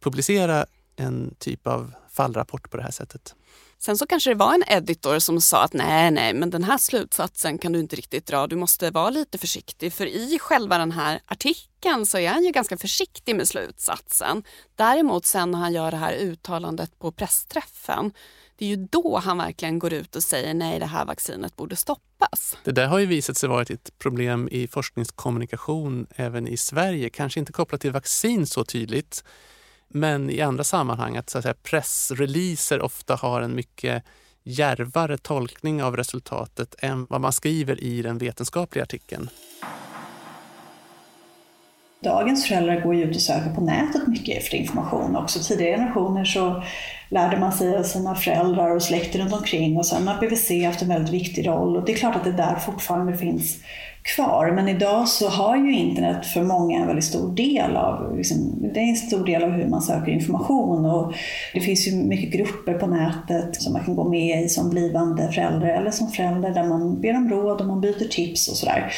publicera 0.00 0.66
en 0.96 1.34
typ 1.38 1.66
av 1.66 1.94
fallrapport 2.10 2.70
på 2.70 2.76
det 2.76 2.82
här 2.82 2.90
sättet. 2.90 3.34
Sen 3.78 3.96
så 3.96 4.06
kanske 4.06 4.30
det 4.30 4.34
var 4.34 4.54
en 4.54 4.64
editor 4.66 5.18
som 5.18 5.40
sa 5.40 5.64
att 5.64 5.72
nej, 5.72 6.10
nej, 6.10 6.34
men 6.34 6.50
den 6.50 6.64
här 6.64 6.78
slutsatsen 6.78 7.58
kan 7.58 7.72
du 7.72 7.78
inte 7.78 7.96
riktigt 7.96 8.26
dra. 8.26 8.46
Du 8.46 8.56
måste 8.56 8.90
vara 8.90 9.10
lite 9.10 9.38
försiktig. 9.38 9.92
För 9.92 10.06
i 10.06 10.38
själva 10.40 10.78
den 10.78 10.92
här 10.92 11.20
artikeln 11.26 12.06
så 12.06 12.18
är 12.18 12.28
han 12.28 12.44
ju 12.44 12.50
ganska 12.50 12.76
försiktig 12.76 13.36
med 13.36 13.48
slutsatsen. 13.48 14.42
Däremot 14.74 15.26
sen 15.26 15.50
när 15.50 15.58
han 15.58 15.72
gör 15.72 15.90
det 15.90 15.96
här 15.96 16.12
uttalandet 16.12 16.98
på 16.98 17.12
pressträffen, 17.12 18.12
det 18.56 18.64
är 18.64 18.68
ju 18.68 18.76
då 18.76 19.18
han 19.24 19.38
verkligen 19.38 19.78
går 19.78 19.92
ut 19.92 20.16
och 20.16 20.22
säger 20.22 20.54
nej, 20.54 20.78
det 20.78 20.86
här 20.86 21.04
vaccinet 21.04 21.56
borde 21.56 21.76
stoppas. 21.76 22.56
Det 22.64 22.72
där 22.72 22.86
har 22.86 22.98
ju 22.98 23.06
visat 23.06 23.36
sig 23.36 23.48
vara 23.48 23.62
ett 23.62 23.98
problem 23.98 24.48
i 24.52 24.68
forskningskommunikation 24.68 26.06
även 26.16 26.48
i 26.48 26.56
Sverige. 26.56 27.10
Kanske 27.10 27.40
inte 27.40 27.52
kopplat 27.52 27.80
till 27.80 27.92
vaccin 27.92 28.46
så 28.46 28.64
tydligt, 28.64 29.24
men 29.96 30.30
i 30.30 30.40
andra 30.40 30.64
sammanhang 30.64 31.16
att, 31.16 31.30
så 31.30 31.38
att 31.38 31.44
säga, 31.44 31.54
pressreleaser 31.62 32.82
ofta 32.82 33.14
har 33.14 33.40
en 33.40 33.54
mycket 33.54 34.02
järvare 34.42 35.18
tolkning 35.18 35.82
av 35.82 35.96
resultatet 35.96 36.74
än 36.78 37.06
vad 37.10 37.20
man 37.20 37.32
skriver 37.32 37.84
i 37.84 38.02
den 38.02 38.18
vetenskapliga 38.18 38.82
artikeln. 38.82 39.30
Dagens 42.00 42.48
föräldrar 42.48 42.80
går 42.80 42.94
ju 42.94 43.04
ut 43.04 43.16
och 43.16 43.22
söker 43.22 43.54
på 43.54 43.60
nätet 43.60 44.06
mycket 44.06 44.38
efter 44.38 44.56
information. 44.56 45.16
Också 45.16 45.38
tidigare 45.38 45.76
generationer 45.76 46.24
så 46.24 46.62
lärde 47.08 47.36
man 47.36 47.52
sig 47.52 47.76
av 47.76 47.82
sina 47.82 48.14
föräldrar 48.14 48.76
och 48.76 48.82
släkter 48.82 49.18
runt 49.18 49.32
omkring 49.32 49.76
och 49.76 49.86
sen 49.86 50.08
har 50.08 50.20
BVC 50.20 50.66
haft 50.66 50.82
en 50.82 50.88
väldigt 50.88 51.14
viktig 51.14 51.46
roll 51.46 51.76
och 51.76 51.84
det 51.84 51.92
är 51.92 51.96
klart 51.96 52.16
att 52.16 52.24
det 52.24 52.32
där 52.32 52.56
fortfarande 52.56 53.16
finns 53.16 53.58
kvar. 54.04 54.52
Men 54.54 54.68
idag 54.68 55.08
så 55.08 55.28
har 55.28 55.56
ju 55.56 55.72
internet 55.72 56.26
för 56.26 56.42
många 56.42 56.80
en 56.80 56.86
väldigt 56.86 57.04
stor 57.04 57.32
del 57.32 57.76
av, 57.76 58.16
liksom, 58.16 58.70
det 58.74 58.80
är 58.80 58.84
en 58.84 58.96
stor 58.96 59.26
del 59.26 59.44
av 59.44 59.50
hur 59.50 59.68
man 59.68 59.82
söker 59.82 60.12
information 60.12 60.86
och 60.86 61.14
det 61.54 61.60
finns 61.60 61.88
ju 61.88 61.92
mycket 61.96 62.32
grupper 62.32 62.74
på 62.74 62.86
nätet 62.86 63.62
som 63.62 63.72
man 63.72 63.84
kan 63.84 63.96
gå 63.96 64.08
med 64.08 64.44
i 64.44 64.48
som 64.48 64.70
blivande 64.70 65.32
förälder 65.32 65.68
eller 65.68 65.90
som 65.90 66.08
förälder 66.08 66.50
där 66.50 66.64
man 66.64 67.00
ber 67.00 67.16
om 67.16 67.30
råd 67.30 67.60
och 67.60 67.66
man 67.66 67.80
byter 67.80 68.08
tips 68.08 68.48
och 68.48 68.56
sådär. 68.56 68.92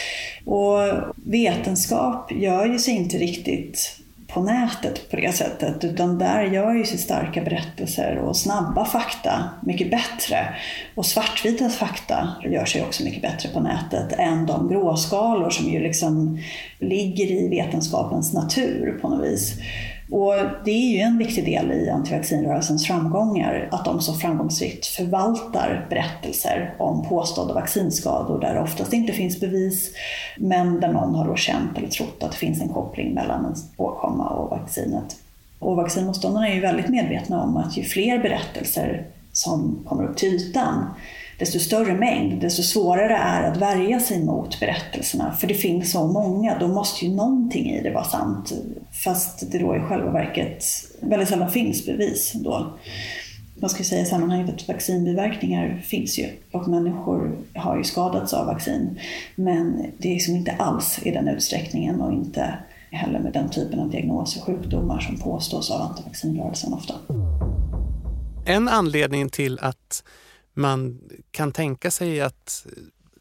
Och 0.44 0.78
vetenskap 1.16 2.32
gör 2.32 2.66
ju 2.66 2.78
sig 2.78 2.94
inte 2.94 3.16
riktigt 3.16 4.05
på 4.36 4.42
nätet 4.42 5.10
på 5.10 5.16
det 5.16 5.34
sättet, 5.34 5.84
utan 5.84 6.18
där 6.18 6.42
gör 6.42 6.74
ju 6.74 6.84
sig 6.84 6.98
starka 6.98 7.42
berättelser 7.42 8.18
och 8.18 8.36
snabba 8.36 8.84
fakta 8.84 9.50
mycket 9.62 9.90
bättre. 9.90 10.54
Och 10.94 11.06
svartvita 11.06 11.68
fakta 11.68 12.28
gör 12.44 12.64
sig 12.64 12.82
också 12.82 13.04
mycket 13.04 13.22
bättre 13.22 13.48
på 13.48 13.60
nätet 13.60 14.12
än 14.18 14.46
de 14.46 14.68
gråskalor 14.68 15.50
som 15.50 15.66
ju 15.66 15.80
liksom 15.80 16.38
ligger 16.78 17.30
i 17.30 17.48
vetenskapens 17.48 18.32
natur 18.32 18.98
på 19.02 19.08
något 19.08 19.26
vis. 19.26 19.54
Och 20.10 20.34
det 20.64 20.70
är 20.70 20.92
ju 20.92 20.98
en 20.98 21.18
viktig 21.18 21.44
del 21.44 21.72
i 21.72 21.90
antivaccinrörelsens 21.90 22.86
framgångar, 22.86 23.68
att 23.72 23.84
de 23.84 24.00
så 24.00 24.14
framgångsrikt 24.14 24.86
förvaltar 24.86 25.86
berättelser 25.90 26.74
om 26.78 27.08
påstådda 27.08 27.54
vaccinskador 27.54 28.40
där 28.40 28.54
det 28.54 28.60
oftast 28.60 28.92
inte 28.92 29.12
finns 29.12 29.40
bevis, 29.40 29.94
men 30.36 30.80
där 30.80 30.92
någon 30.92 31.14
har 31.14 31.28
då 31.28 31.36
känt 31.36 31.78
eller 31.78 31.88
trott 31.88 32.22
att 32.22 32.30
det 32.30 32.36
finns 32.36 32.62
en 32.62 32.68
koppling 32.68 33.14
mellan 33.14 33.44
en 33.44 33.54
åkomma 33.76 34.28
och 34.28 34.50
vaccinet. 34.50 35.16
Och 35.58 35.76
vaccinmotståndarna 35.76 36.48
är 36.48 36.54
ju 36.54 36.60
väldigt 36.60 36.88
medvetna 36.88 37.42
om 37.42 37.56
att 37.56 37.76
ju 37.76 37.82
fler 37.82 38.18
berättelser 38.18 39.06
som 39.32 39.84
kommer 39.88 40.04
upp 40.04 40.16
till 40.16 40.34
ytan, 40.34 40.84
desto 41.38 41.58
större 41.58 41.94
mängd, 41.94 42.40
desto 42.40 42.62
svårare 42.62 43.16
är 43.16 43.42
att 43.42 43.56
värja 43.56 44.00
sig 44.00 44.24
mot 44.24 44.60
berättelserna. 44.60 45.32
För 45.32 45.46
det 45.46 45.54
finns 45.54 45.92
så 45.92 46.06
många, 46.06 46.58
då 46.58 46.68
måste 46.68 47.04
ju 47.04 47.14
någonting 47.14 47.70
i 47.70 47.82
det 47.82 47.90
vara 47.90 48.04
sant. 48.04 48.52
Fast 49.04 49.52
det 49.52 49.58
då 49.58 49.76
i 49.76 49.80
själva 49.80 50.10
verket 50.10 50.64
väldigt 51.00 51.28
sällan 51.28 51.50
finns 51.50 51.86
bevis 51.86 52.32
då. 52.32 52.78
Man 53.60 53.70
ska 53.70 53.84
säga 53.84 54.02
i 54.02 54.06
sammanhanget 54.06 54.54
att 54.54 54.68
vaccinbiverkningar 54.68 55.82
finns 55.84 56.18
ju 56.18 56.28
och 56.52 56.68
människor 56.68 57.38
har 57.54 57.76
ju 57.76 57.84
skadats 57.84 58.34
av 58.34 58.46
vaccin. 58.46 58.98
Men 59.34 59.86
det 59.98 60.08
är 60.08 60.14
liksom 60.14 60.36
inte 60.36 60.52
alls 60.52 61.00
i 61.02 61.10
den 61.10 61.28
utsträckningen 61.28 62.00
och 62.00 62.12
inte 62.12 62.58
heller 62.90 63.18
med 63.18 63.32
den 63.32 63.50
typen 63.50 63.80
av 63.80 63.90
diagnoser 63.90 64.40
och 64.40 64.46
sjukdomar 64.46 65.00
som 65.00 65.18
påstås 65.18 65.70
av 65.70 65.80
antivaccinrörelsen 65.80 66.72
ofta. 66.72 66.94
En 68.46 68.68
anledning 68.68 69.28
till 69.28 69.58
att 69.58 70.02
man 70.56 71.10
kan 71.30 71.52
tänka 71.52 71.90
sig 71.90 72.20
att 72.20 72.66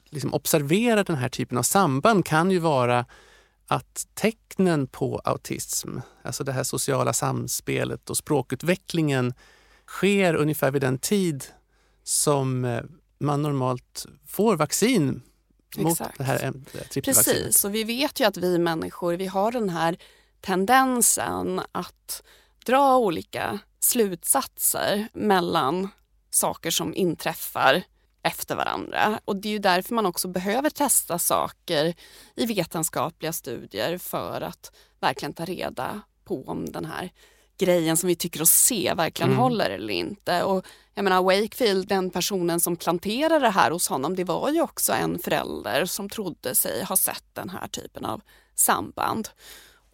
liksom 0.10 0.34
observera 0.34 1.04
den 1.04 1.16
här 1.16 1.30
typen 1.30 1.58
av 1.58 1.64
samband 1.64 2.26
kan 2.26 2.52
ju 2.52 2.60
vara 2.60 3.06
att 3.68 4.08
tecknen 4.14 4.88
på 4.88 5.22
autism, 5.24 5.98
alltså 6.22 6.44
det 6.44 6.52
här 6.52 6.64
sociala 6.64 7.14
samspelet 7.14 8.10
och 8.10 8.18
språkutvecklingen 8.18 9.34
sker 9.88 10.36
ungefär 10.36 10.72
vid 10.72 10.82
den 10.82 10.98
tid 10.98 11.46
som 12.04 12.66
eh, 12.66 12.84
man 13.20 13.42
normalt 13.42 14.06
får 14.28 14.56
vaccin 14.56 15.22
mot 15.78 15.92
Exakt. 15.92 16.18
det 16.18 16.24
här 16.24 16.38
trippelvaccinet. 16.90 17.06
Precis, 17.06 17.66
och 17.66 17.76
vi 17.76 17.84
vet 17.84 18.20
ju 18.20 18.26
att 18.26 18.38
vi 18.38 18.58
människor 18.58 19.14
vi 19.14 19.28
har 19.28 19.52
den 19.52 19.70
här 19.70 19.98
tendensen 20.42 21.62
att 21.72 22.24
dra 22.66 22.98
olika 22.98 23.60
slutsatser 23.80 25.08
mellan 25.14 25.90
saker 26.36 26.72
som 26.72 26.96
inträffar 26.96 27.84
efter 28.24 28.56
varandra. 28.56 29.20
Och 29.26 29.36
det 29.36 29.50
är 29.50 29.54
ju 29.54 29.60
därför 29.60 29.96
man 29.96 30.06
också 30.06 30.28
behöver 30.28 30.70
testa 30.70 31.20
saker 31.20 31.94
i 32.36 32.46
vetenskapliga 32.46 33.34
studier 33.34 33.98
för 33.98 34.42
att 34.42 34.72
verkligen 35.00 35.34
ta 35.34 35.46
reda 35.46 36.02
på 36.24 36.44
om 36.48 36.66
den 36.72 36.86
här 36.86 37.12
grejen 37.58 37.98
som 37.98 38.08
vi 38.08 38.16
tycker 38.16 38.42
oss 38.42 38.52
se 38.52 38.94
verkligen 38.94 39.30
mm. 39.30 39.42
håller 39.42 39.70
eller 39.70 39.94
inte. 39.94 40.44
Och 40.44 40.66
jag 40.94 41.04
menar 41.04 41.24
Wakefield, 41.24 41.88
den 41.88 42.10
personen 42.10 42.60
som 42.60 42.76
planterade 42.76 43.40
det 43.40 43.50
här 43.50 43.72
hos 43.72 43.88
honom, 43.88 44.16
det 44.16 44.24
var 44.24 44.50
ju 44.50 44.62
också 44.62 44.94
en 44.94 45.20
förälder 45.20 45.86
som 45.86 46.10
trodde 46.10 46.56
sig 46.56 46.84
ha 46.84 46.98
sett 46.98 47.26
den 47.34 47.50
här 47.50 47.68
typen 47.68 48.06
av 48.06 48.22
samband. 48.56 49.30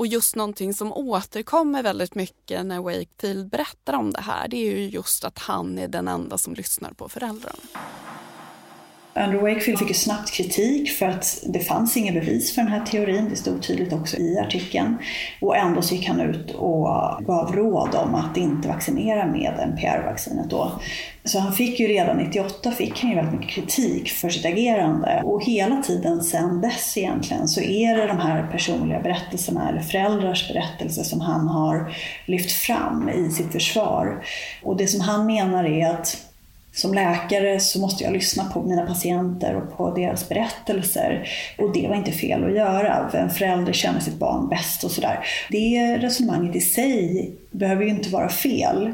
Och 0.02 0.08
just 0.08 0.36
någonting 0.36 0.74
som 0.74 0.94
återkommer 0.94 1.84
väldigt 1.84 2.16
mycket 2.16 2.66
när 2.66 2.80
Wakefield 2.80 3.50
berättar 3.50 3.94
om 3.94 4.12
det 4.12 4.22
här, 4.22 4.48
det 4.48 4.58
är 4.58 4.78
ju 4.78 4.90
just 4.90 5.26
att 5.26 5.40
han 5.40 5.80
är 5.80 5.88
den 5.88 6.08
enda 6.08 6.38
som 6.38 6.54
lyssnar 6.54 6.94
på 6.94 7.10
föräldrarna. 7.10 7.60
Andrew 9.14 9.54
Wakefield 9.54 9.80
fick 9.80 9.88
ju 9.88 9.94
snabbt 9.94 10.32
kritik 10.32 10.92
för 10.92 11.06
att 11.06 11.44
det 11.48 11.60
fanns 11.60 11.98
inga 11.98 12.12
bevis 12.12 12.56
för 12.56 12.62
den 12.62 12.72
här 12.72 12.86
teorin. 12.86 13.28
Det 13.30 13.36
stod 13.36 13.64
tydligt 13.64 13.94
också 13.94 14.18
i 14.18 14.40
artikeln. 14.40 14.98
Och 15.42 15.58
ändå 15.58 15.82
så 15.82 15.96
gick 15.96 16.08
han 16.08 16.22
ut 16.22 16.52
och 16.52 16.88
gav 17.26 17.56
råd 17.56 17.96
om 17.96 18.16
att 18.16 18.38
inte 18.38 18.68
vaccinera 18.68 19.26
med 19.26 19.54
NPR-vaccinet 19.60 20.50
då. 20.50 20.72
Så 21.24 21.40
han 21.40 21.54
fick 21.54 21.80
ju 21.80 21.88
redan 21.88 22.18
98 22.18 22.72
fick 22.72 23.02
han 23.02 23.10
ju 23.10 23.16
väldigt 23.16 23.40
mycket 23.40 23.56
kritik 23.56 24.10
för 24.10 24.30
sitt 24.30 24.46
agerande. 24.46 25.22
Och 25.26 25.44
hela 25.44 25.82
tiden 25.82 26.24
sedan 26.24 26.62
dess 26.62 26.98
egentligen 26.98 27.48
så 27.48 27.62
är 27.62 27.98
det 27.98 28.08
de 28.08 28.18
här 28.18 28.48
personliga 28.52 29.00
berättelserna 29.00 29.70
eller 29.70 29.82
föräldrars 29.82 30.48
berättelser 30.48 31.04
som 31.04 31.22
han 31.22 31.48
har 31.48 31.96
lyft 32.26 32.52
fram 32.52 33.10
i 33.10 33.30
sitt 33.30 33.52
försvar. 33.52 34.26
Och 34.64 34.78
det 34.78 34.88
som 34.88 35.02
han 35.02 35.26
menar 35.26 35.64
är 35.64 35.90
att 35.90 36.31
som 36.74 36.94
läkare 36.94 37.60
så 37.60 37.80
måste 37.80 38.04
jag 38.04 38.14
lyssna 38.14 38.44
på 38.44 38.62
mina 38.62 38.86
patienter 38.86 39.56
och 39.56 39.78
på 39.78 39.92
deras 39.92 40.30
berättelser. 40.30 41.30
Och 41.58 41.74
det 41.74 41.88
var 41.88 41.96
inte 41.96 42.12
fel 42.12 42.44
att 42.44 42.56
göra. 42.56 43.10
En 43.14 43.30
förälder 43.30 43.74
känner 43.74 44.00
sitt 44.00 44.20
barn 44.20 44.50
bäst 44.50 44.84
och 44.84 44.92
sådär. 44.92 45.20
Det 45.50 45.98
resonemanget 45.98 46.56
i 46.56 46.62
sig 46.62 47.32
behöver 47.52 47.84
ju 47.84 47.90
inte 47.90 48.10
vara 48.10 48.30
fel. 48.30 48.92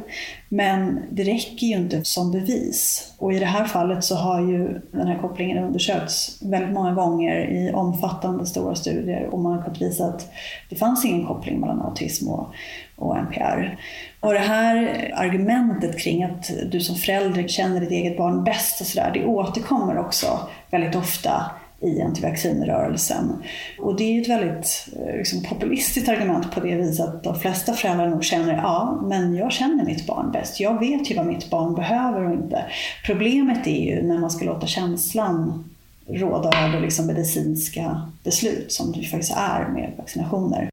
Men 0.49 0.99
det 1.11 1.23
räcker 1.23 1.67
ju 1.67 1.75
inte 1.75 2.03
som 2.03 2.31
bevis. 2.31 3.11
Och 3.17 3.33
i 3.33 3.39
det 3.39 3.45
här 3.45 3.65
fallet 3.65 4.03
så 4.03 4.15
har 4.15 4.41
ju 4.41 4.81
den 4.91 5.07
här 5.07 5.17
kopplingen 5.17 5.63
undersökts 5.63 6.41
väldigt 6.41 6.73
många 6.73 6.93
gånger 6.93 7.51
i 7.51 7.71
omfattande 7.71 8.45
stora 8.45 8.75
studier 8.75 9.29
och 9.31 9.39
man 9.39 9.53
har 9.53 9.63
kunnat 9.63 9.81
visa 9.81 10.05
att 10.05 10.31
det 10.69 10.75
fanns 10.75 11.05
ingen 11.05 11.27
koppling 11.27 11.59
mellan 11.59 11.81
autism 11.81 12.29
och, 12.29 12.47
och 12.95 13.17
NPR. 13.17 13.77
Och 14.19 14.33
det 14.33 14.39
här 14.39 15.11
argumentet 15.15 15.99
kring 15.99 16.23
att 16.23 16.51
du 16.71 16.79
som 16.79 16.95
förälder 16.95 17.47
känner 17.47 17.79
ditt 17.79 17.91
eget 17.91 18.17
barn 18.17 18.43
bäst 18.43 18.81
och 18.81 18.87
sådär, 18.87 19.11
det 19.13 19.25
återkommer 19.25 19.97
också 19.97 20.39
väldigt 20.71 20.95
ofta 20.95 21.51
i 21.81 22.01
antivaccinrörelsen. 22.01 23.43
Och 23.79 23.95
det 23.95 24.03
är 24.03 24.21
ett 24.21 24.29
väldigt 24.29 24.87
eh, 24.95 25.17
liksom, 25.17 25.43
populistiskt 25.43 26.09
argument 26.09 26.51
på 26.51 26.59
det 26.59 26.75
viset 26.75 27.07
att 27.07 27.23
de 27.23 27.39
flesta 27.39 27.73
föräldrar 27.73 28.09
nog 28.09 28.23
känner 28.23 28.53
ja, 28.53 29.01
men 29.03 29.35
jag 29.35 29.51
känner 29.51 29.85
mitt 29.85 30.07
barn 30.07 30.31
bäst. 30.31 30.59
Jag 30.59 30.79
vet 30.79 31.11
ju 31.11 31.15
vad 31.15 31.25
mitt 31.25 31.49
barn 31.49 31.75
behöver 31.75 32.25
och 32.25 32.33
inte. 32.33 32.65
Problemet 33.05 33.67
är 33.67 33.85
ju 33.85 34.01
när 34.03 34.17
man 34.17 34.31
ska 34.31 34.45
låta 34.45 34.67
känslan 34.67 35.69
råda 36.07 36.65
över 36.65 36.79
liksom 36.79 37.07
medicinska 37.07 38.01
beslut 38.23 38.71
som 38.71 38.91
det 38.91 39.03
faktiskt 39.03 39.33
är 39.37 39.67
med 39.67 39.91
vaccinationer. 39.97 40.69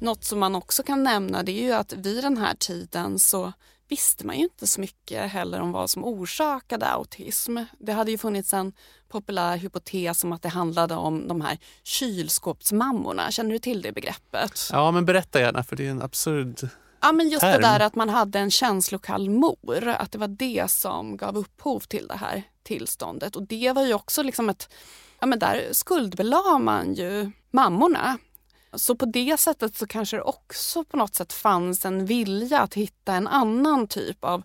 Något 0.00 0.24
som 0.24 0.38
man 0.38 0.54
också 0.54 0.82
kan 0.82 1.02
nämna 1.02 1.42
det 1.42 1.52
är 1.52 1.62
ju 1.62 1.72
att 1.72 1.92
vid 1.92 2.24
den 2.24 2.36
här 2.36 2.54
tiden 2.54 3.18
så 3.18 3.52
visste 3.88 4.26
man 4.26 4.36
ju 4.36 4.42
inte 4.42 4.66
så 4.66 4.80
mycket 4.80 5.30
heller 5.32 5.60
om 5.60 5.72
vad 5.72 5.90
som 5.90 6.04
orsakade 6.04 6.86
autism. 6.86 7.58
Det 7.78 7.92
hade 7.92 8.10
ju 8.10 8.18
funnits 8.18 8.54
en 8.54 8.72
populär 9.08 9.56
hypotes 9.56 10.24
om 10.24 10.32
att 10.32 10.42
det 10.42 10.48
handlade 10.48 10.94
om 10.94 11.28
de 11.28 11.40
här 11.40 11.58
kylskåpsmammorna. 11.84 13.30
Känner 13.30 13.50
du 13.50 13.58
till 13.58 13.82
det 13.82 13.92
begreppet? 13.92 14.68
Ja, 14.72 14.90
men 14.90 15.04
berätta 15.04 15.40
gärna 15.40 15.62
för 15.64 15.76
det 15.76 15.86
är 15.86 15.90
en 15.90 16.02
absurd 16.02 16.68
Ja, 17.00 17.12
men 17.12 17.28
just 17.28 17.40
term. 17.40 17.52
det 17.52 17.68
där 17.68 17.80
att 17.80 17.94
man 17.94 18.08
hade 18.08 18.38
en 18.38 18.50
känslokall 18.50 19.30
mor, 19.30 19.88
att 19.88 20.12
det 20.12 20.18
var 20.18 20.28
det 20.28 20.70
som 20.70 21.16
gav 21.16 21.36
upphov 21.36 21.80
till 21.80 22.06
det 22.06 22.16
här 22.16 22.42
tillståndet. 22.62 23.36
Och 23.36 23.42
det 23.42 23.72
var 23.72 23.86
ju 23.86 23.94
också 23.94 24.22
liksom 24.22 24.48
ett, 24.48 24.72
ja 25.20 25.26
men 25.26 25.38
där 25.38 25.68
skuldbelade 25.72 26.58
man 26.58 26.94
ju 26.94 27.30
mammorna 27.50 28.18
så 28.76 28.96
på 28.96 29.06
det 29.06 29.40
sättet 29.40 29.76
så 29.76 29.86
kanske 29.86 30.16
det 30.16 30.22
också 30.22 30.84
på 30.84 30.96
något 30.96 31.14
sätt 31.14 31.32
fanns 31.32 31.84
en 31.84 32.06
vilja 32.06 32.60
att 32.60 32.74
hitta 32.74 33.14
en 33.14 33.28
annan 33.28 33.86
typ 33.86 34.24
av 34.24 34.42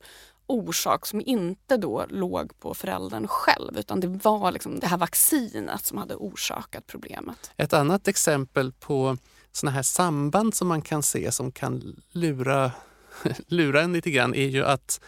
orsak 0.47 1.05
som 1.05 1.21
inte 1.25 1.77
då 1.77 2.05
låg 2.09 2.59
på 2.59 2.73
föräldern 2.73 3.27
själv 3.27 3.77
utan 3.77 3.99
det 3.99 4.07
var 4.07 4.51
liksom 4.51 4.79
det 4.79 4.87
här 4.87 4.97
vaccinet 4.97 5.85
som 5.85 5.97
hade 5.97 6.15
orsakat 6.15 6.87
problemet. 6.87 7.51
Ett 7.57 7.73
annat 7.73 8.07
exempel 8.07 8.71
på 8.71 9.17
sådana 9.51 9.75
här 9.75 9.83
samband 9.83 10.55
som 10.55 10.67
man 10.67 10.81
kan 10.81 11.03
se 11.03 11.31
som 11.31 11.51
kan 11.51 12.01
lura, 12.11 12.71
lura 13.47 13.81
en 13.81 13.93
lite 13.93 14.11
grann 14.11 14.35
är 14.35 14.47
ju 14.47 14.65
att 14.65 15.01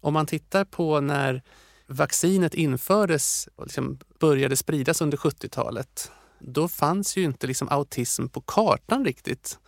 om 0.00 0.14
man 0.14 0.26
tittar 0.26 0.64
på 0.64 1.00
när 1.00 1.42
vaccinet 1.86 2.54
infördes 2.54 3.48
och 3.56 3.64
liksom 3.64 3.98
började 4.20 4.56
spridas 4.56 5.00
under 5.00 5.16
70-talet, 5.18 6.10
då 6.46 6.68
fanns 6.68 7.16
ju 7.16 7.22
inte 7.22 7.46
liksom 7.46 7.68
autism 7.68 8.28
på 8.28 8.40
kartan 8.40 9.04
riktigt. 9.04 9.58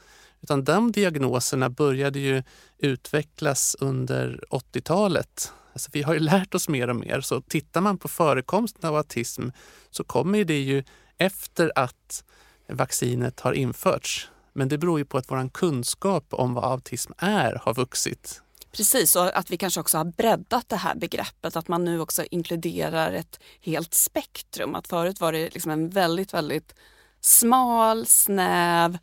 Utan 0.41 0.65
de 0.65 0.93
diagnoserna 0.93 1.71
började 1.71 2.19
ju 2.19 2.43
utvecklas 2.79 3.77
under 3.81 4.45
80-talet. 4.51 5.53
Alltså 5.73 5.91
vi 5.93 6.03
har 6.03 6.15
ju 6.15 6.21
lärt 6.21 6.55
oss 6.55 6.69
mer 6.69 6.89
och 6.89 6.97
mer, 6.97 7.21
så 7.21 7.41
tittar 7.41 7.81
man 7.81 7.99
på 7.99 8.09
förekomsten 8.09 8.89
av 8.89 8.97
autism 8.97 9.49
så 9.91 10.05
kommer 10.05 10.45
det 10.45 10.61
ju 10.61 10.85
efter 11.19 11.73
att 11.75 12.25
vaccinet 12.69 13.41
har 13.41 13.53
införts. 13.53 14.31
Men 14.53 14.69
det 14.69 14.79
beror 14.79 14.99
ju 14.99 15.05
på 15.05 15.19
att 15.19 15.31
vår 15.31 15.49
kunskap 15.49 16.27
om 16.31 16.55
vad 16.55 16.65
autism 16.65 17.12
är 17.19 17.61
har 17.62 17.75
vuxit. 17.75 18.43
Precis, 18.77 19.17
och 19.17 19.39
att 19.39 19.51
vi 19.51 19.57
kanske 19.57 19.81
också 19.81 19.99
har 19.99 20.05
breddat 20.05 20.69
det 20.69 20.77
här 20.77 20.95
begreppet, 20.95 21.57
att 21.57 21.69
man 21.69 21.85
nu 21.85 22.01
också 22.01 22.25
inkluderar 22.31 23.12
ett 23.12 23.41
helt 23.61 23.95
spektrum. 23.95 24.75
Att 24.75 24.89
förut 24.89 25.21
var 25.21 25.33
det 25.33 25.55
liksom 25.55 25.71
en 25.71 25.91
väldigt, 25.91 26.35
väldigt 26.35 26.75
smal, 27.21 28.07
snäv 28.07 28.99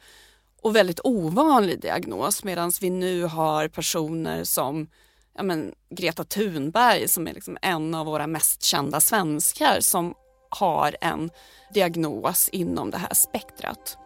och 0.62 0.76
väldigt 0.76 1.00
ovanlig 1.04 1.82
diagnos 1.82 2.44
medan 2.44 2.72
vi 2.82 2.90
nu 2.90 3.24
har 3.24 3.68
personer 3.68 4.44
som 4.44 4.88
ja 5.36 5.44
men, 5.44 5.74
Greta 5.90 6.24
Thunberg 6.24 7.08
som 7.08 7.28
är 7.28 7.34
liksom 7.34 7.58
en 7.62 7.96
av 7.96 8.06
våra 8.06 8.28
mest 8.28 8.64
kända 8.64 9.00
svenskar 9.00 9.78
som 9.80 10.14
har 10.50 10.96
en 11.02 11.30
diagnos 11.74 12.50
inom 12.50 12.92
det 12.92 12.98
här 12.98 13.14
spektrat. 13.14 13.98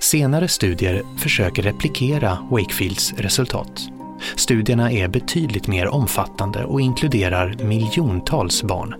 Senare 0.00 0.48
studier 0.48 1.02
försöker 1.18 1.62
replikera 1.62 2.38
Wakefields 2.50 3.12
resultat. 3.12 3.88
Studierna 4.36 4.92
är 4.92 5.08
betydligt 5.08 5.66
mer 5.66 5.88
omfattande 5.88 6.64
och 6.64 6.80
inkluderar 6.80 7.56
miljontals 7.62 8.62
barn. 8.62 8.94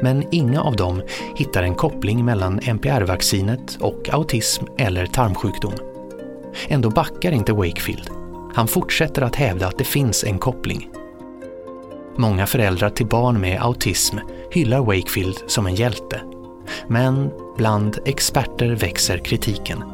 Men 0.00 0.24
inga 0.30 0.62
av 0.62 0.76
dem 0.76 1.02
hittar 1.36 1.62
en 1.62 1.74
koppling 1.74 2.24
mellan 2.24 2.60
MPR-vaccinet 2.60 3.78
och 3.80 4.08
autism 4.12 4.64
eller 4.78 5.06
tarmsjukdom. 5.06 5.74
Ändå 6.68 6.90
backar 6.90 7.32
inte 7.32 7.52
Wakefield. 7.52 8.10
Han 8.54 8.68
fortsätter 8.68 9.22
att 9.22 9.36
hävda 9.36 9.66
att 9.66 9.78
det 9.78 9.84
finns 9.84 10.24
en 10.24 10.38
koppling. 10.38 10.88
Många 12.16 12.46
föräldrar 12.46 12.90
till 12.90 13.06
barn 13.06 13.40
med 13.40 13.62
autism 13.62 14.16
hyllar 14.50 14.80
Wakefield 14.80 15.36
som 15.46 15.66
en 15.66 15.74
hjälte. 15.74 16.35
Men 16.88 17.30
bland 17.56 17.98
experter 18.04 18.70
växer 18.70 19.18
kritiken. 19.18 19.84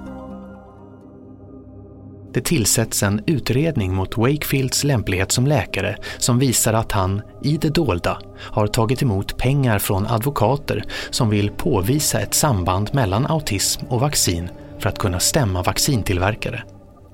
Det 2.34 2.40
tillsätts 2.40 3.02
en 3.02 3.20
utredning 3.26 3.94
mot 3.94 4.16
Wakefields 4.16 4.84
lämplighet 4.84 5.32
som 5.32 5.46
läkare 5.46 5.96
som 6.18 6.38
visar 6.38 6.72
att 6.72 6.92
han, 6.92 7.22
i 7.42 7.56
det 7.56 7.68
dolda, 7.68 8.18
har 8.38 8.66
tagit 8.66 9.02
emot 9.02 9.36
pengar 9.36 9.78
från 9.78 10.06
advokater 10.06 10.84
som 11.10 11.30
vill 11.30 11.50
påvisa 11.50 12.20
ett 12.20 12.34
samband 12.34 12.94
mellan 12.94 13.26
autism 13.26 13.86
och 13.88 14.00
vaccin 14.00 14.48
för 14.78 14.88
att 14.88 14.98
kunna 14.98 15.20
stämma 15.20 15.62
vaccintillverkare. 15.62 16.62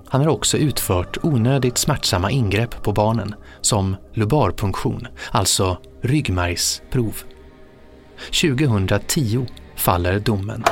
Han 0.09 0.21
har 0.21 0.29
också 0.29 0.57
utfört 0.57 1.19
onödigt 1.23 1.79
smärtsamma 1.79 2.31
ingrepp 2.31 2.83
på 2.83 2.93
barnen, 2.93 3.35
som 3.61 3.97
lubarpunktion, 4.15 5.07
alltså 5.31 5.79
ryggmärgsprov. 6.03 7.15
2010 8.31 9.47
faller 9.77 10.19
domen. 10.19 10.65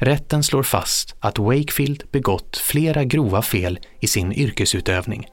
Rätten 0.00 0.42
slår 0.42 0.62
fast 0.62 1.16
att 1.20 1.38
Wakefield 1.38 2.02
begått 2.12 2.56
flera 2.56 3.04
grova 3.04 3.42
fel 3.42 3.78
i 4.00 4.06
sin 4.06 4.32
yrkesutövning. 4.32 5.26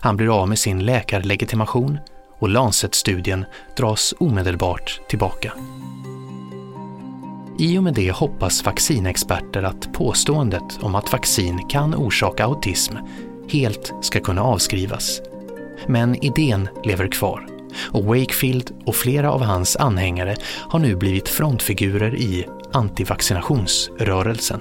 Han 0.00 0.16
blir 0.16 0.40
av 0.40 0.48
med 0.48 0.58
sin 0.58 0.84
läkarlegitimation 0.84 1.98
och 2.38 2.48
Lancet-studien 2.48 3.44
dras 3.76 4.14
omedelbart 4.18 5.00
tillbaka. 5.08 5.52
I 7.58 7.78
och 7.78 7.82
med 7.82 7.94
det 7.94 8.10
hoppas 8.10 8.64
vaccinexperter 8.64 9.62
att 9.62 9.92
påståendet 9.92 10.82
om 10.82 10.94
att 10.94 11.12
vaccin 11.12 11.68
kan 11.68 11.94
orsaka 11.94 12.44
autism 12.44 12.96
helt 13.48 13.92
ska 14.02 14.20
kunna 14.20 14.42
avskrivas. 14.42 15.20
Men 15.86 16.24
idén 16.24 16.68
lever 16.84 17.08
kvar 17.08 17.59
och 17.90 18.04
Wakefield 18.04 18.70
och 18.86 18.96
flera 18.96 19.32
av 19.32 19.42
hans 19.42 19.76
anhängare 19.76 20.36
har 20.68 20.78
nu 20.78 20.96
blivit 20.96 21.28
frontfigurer 21.28 22.14
i 22.14 22.46
antivaccinationsrörelsen. 22.72 24.60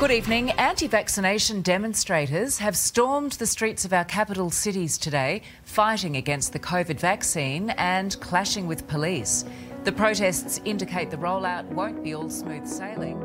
Good 0.00 0.10
evening. 0.10 0.52
Anti 0.58 0.88
vaccination 0.88 1.62
demonstrators 1.62 2.58
have 2.58 2.74
stormed 2.74 3.32
the 3.32 3.46
streets 3.46 3.84
of 3.84 3.92
our 3.92 4.04
capital 4.04 4.50
cities 4.50 4.98
today, 4.98 5.42
fighting 5.64 6.16
against 6.16 6.52
the 6.52 6.58
COVID 6.58 7.00
vaccine 7.00 7.70
and 7.70 8.20
clashing 8.20 8.68
with 8.68 8.86
police. 8.86 9.46
The 9.84 9.92
protests 9.92 10.60
indicate 10.64 11.10
the 11.10 11.16
rollout 11.16 11.74
won't 11.74 12.04
be 12.04 12.16
all 12.16 12.30
smooth 12.30 12.66
sailing. 12.66 13.16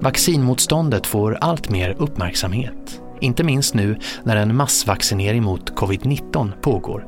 Vaccinmotståndet 0.00 1.06
får 1.06 1.38
allt 1.40 1.70
mer 1.70 1.96
uppmärksamhet. 1.98 3.00
Inte 3.20 3.44
minst 3.44 3.74
nu 3.74 3.98
när 4.24 4.36
en 4.36 4.56
massvaccinering 4.56 5.42
mot 5.42 5.72
covid-19 5.72 6.52
pågår. 6.60 7.06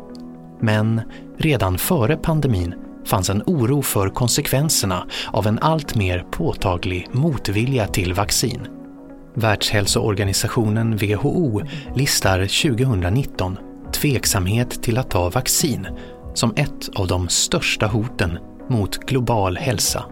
Men 0.60 1.00
redan 1.38 1.78
före 1.78 2.16
pandemin 2.16 2.74
fanns 3.06 3.30
en 3.30 3.42
oro 3.46 3.82
för 3.82 4.08
konsekvenserna 4.08 5.06
av 5.32 5.46
en 5.46 5.58
allt 5.58 5.94
mer 5.94 6.26
påtaglig 6.30 7.08
motvilja 7.12 7.86
till 7.86 8.14
vaccin. 8.14 8.66
Världshälsoorganisationen 9.34 10.96
WHO 10.96 11.62
listar 11.94 12.38
2019 12.38 13.58
tveksamhet 13.92 14.82
till 14.82 14.98
att 14.98 15.10
ta 15.10 15.30
vaccin 15.30 15.86
som 16.34 16.52
ett 16.56 16.88
av 16.94 17.06
de 17.06 17.28
största 17.28 17.86
hoten 17.86 18.38
mot 18.68 18.98
global 18.98 19.56
hälsa. 19.56 20.04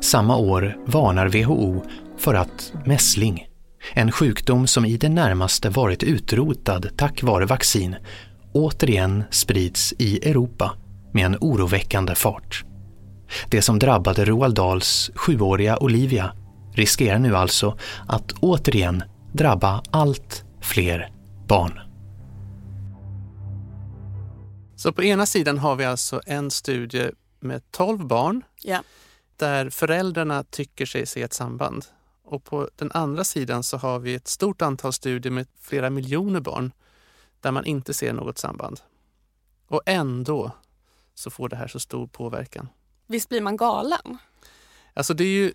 Samma 0.00 0.36
år 0.36 0.76
varnar 0.86 1.28
WHO 1.28 1.82
för 2.18 2.34
att 2.34 2.72
mässling, 2.86 3.46
en 3.94 4.12
sjukdom 4.12 4.66
som 4.66 4.84
i 4.84 4.96
det 4.96 5.08
närmaste 5.08 5.70
varit 5.70 6.02
utrotad 6.02 6.88
tack 6.96 7.22
vare 7.22 7.46
vaccin, 7.46 7.96
återigen 8.52 9.24
sprids 9.30 9.94
i 9.98 10.28
Europa 10.30 10.76
med 11.12 11.26
en 11.26 11.36
oroväckande 11.40 12.14
fart. 12.14 12.64
Det 13.50 13.62
som 13.62 13.78
drabbade 13.78 14.24
Roald 14.24 14.54
Dahls 14.54 15.10
sjuåriga 15.14 15.78
Olivia 15.78 16.32
riskerar 16.72 17.18
nu 17.18 17.36
alltså 17.36 17.78
att 18.08 18.32
återigen 18.32 19.02
drabba 19.32 19.82
allt 19.90 20.44
fler 20.60 21.12
barn. 21.48 21.80
Så 24.76 24.92
på 24.92 25.02
ena 25.02 25.26
sidan 25.26 25.58
har 25.58 25.76
vi 25.76 25.84
alltså 25.84 26.20
en 26.26 26.50
studie 26.50 27.10
med 27.40 27.62
12 27.70 28.06
barn 28.06 28.42
ja. 28.62 28.82
där 29.36 29.70
föräldrarna 29.70 30.44
tycker 30.44 30.86
sig 30.86 31.06
se 31.06 31.22
ett 31.22 31.32
samband. 31.32 31.84
Och 32.24 32.44
på 32.44 32.68
den 32.76 32.92
andra 32.92 33.24
sidan 33.24 33.62
så 33.62 33.76
har 33.76 33.98
vi 33.98 34.14
ett 34.14 34.28
stort 34.28 34.62
antal 34.62 34.92
studier 34.92 35.32
med 35.32 35.46
flera 35.60 35.90
miljoner 35.90 36.40
barn 36.40 36.72
där 37.40 37.52
man 37.52 37.64
inte 37.64 37.94
ser 37.94 38.12
något 38.12 38.38
samband. 38.38 38.80
Och 39.68 39.82
ändå 39.86 40.52
så 41.14 41.30
får 41.30 41.48
det 41.48 41.56
här 41.56 41.68
så 41.68 41.80
stor 41.80 42.06
påverkan. 42.06 42.68
Visst 43.06 43.28
blir 43.28 43.40
man 43.40 43.56
galen? 43.56 44.18
Alltså 44.94 45.14
det 45.14 45.24
är 45.24 45.28
ju 45.28 45.52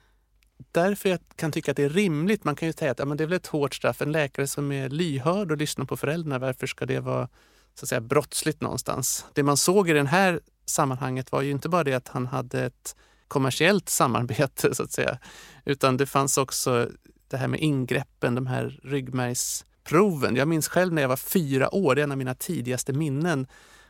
därför 0.72 1.10
jag 1.10 1.19
kan 1.36 1.52
tycka 1.52 1.72
att 1.72 1.78
det 1.78 1.84
är 1.84 1.89
rimligt. 1.89 2.43
Man 2.43 2.56
kan 2.56 2.67
ju 2.67 2.74
säga 2.74 2.91
att 2.91 3.00
ja, 3.00 3.06
men 3.06 3.17
det 3.17 3.24
är 3.24 3.26
väl 3.26 3.38
ett 3.38 3.48
hårt 3.48 3.76
straff. 3.76 4.02
En 4.02 4.12
läkare 4.12 4.48
som 4.48 4.72
är 4.72 4.89
lyhörd 4.89 5.52
och 5.52 5.58
lyssnar 5.58 5.86
på 5.86 5.98
föräldrarna, 5.98 6.39
varför 6.39 6.67
ska 6.67 6.86
det 6.86 7.00
vara 7.00 7.30
så 7.76 7.86
att 7.86 7.89
säga, 7.89 8.02
brottsligt 8.02 8.62
någonstans? 8.62 9.26
Det 9.34 9.43
man 9.43 9.58
såg 9.58 9.89
i 9.89 9.93
det 9.93 10.08
här 10.08 10.39
sammanhanget 10.65 11.32
var 11.32 11.41
ju 11.41 11.52
inte 11.52 11.69
bara 11.69 11.84
det 11.84 11.93
att 11.93 12.08
han 12.08 12.28
hade 12.28 12.65
ett 12.65 12.96
kommersiellt 13.28 13.89
samarbete 13.89 14.76
så 14.76 14.84
att 14.84 14.91
säga, 14.91 15.17
utan 15.65 15.98
det 15.98 16.06
fanns 16.06 16.38
också 16.38 16.89
det 17.28 17.38
här 17.38 17.48
med 17.48 17.60
ingreppen, 17.60 18.36
de 18.36 18.48
här 18.48 18.80
ryggmärgsproven. 19.84 20.36
Jag 20.36 20.48
minns 20.48 20.67
själv 20.67 20.93
när 20.93 21.02
jag 21.02 21.10
var 21.10 21.17
fyra 21.17 21.76
år, 21.76 21.96
det 21.96 22.02
är 22.02 22.04
en 22.04 22.12
av 22.12 22.17
mina 22.17 22.36
tidigaste 22.36 22.93
minnen, 22.93 23.48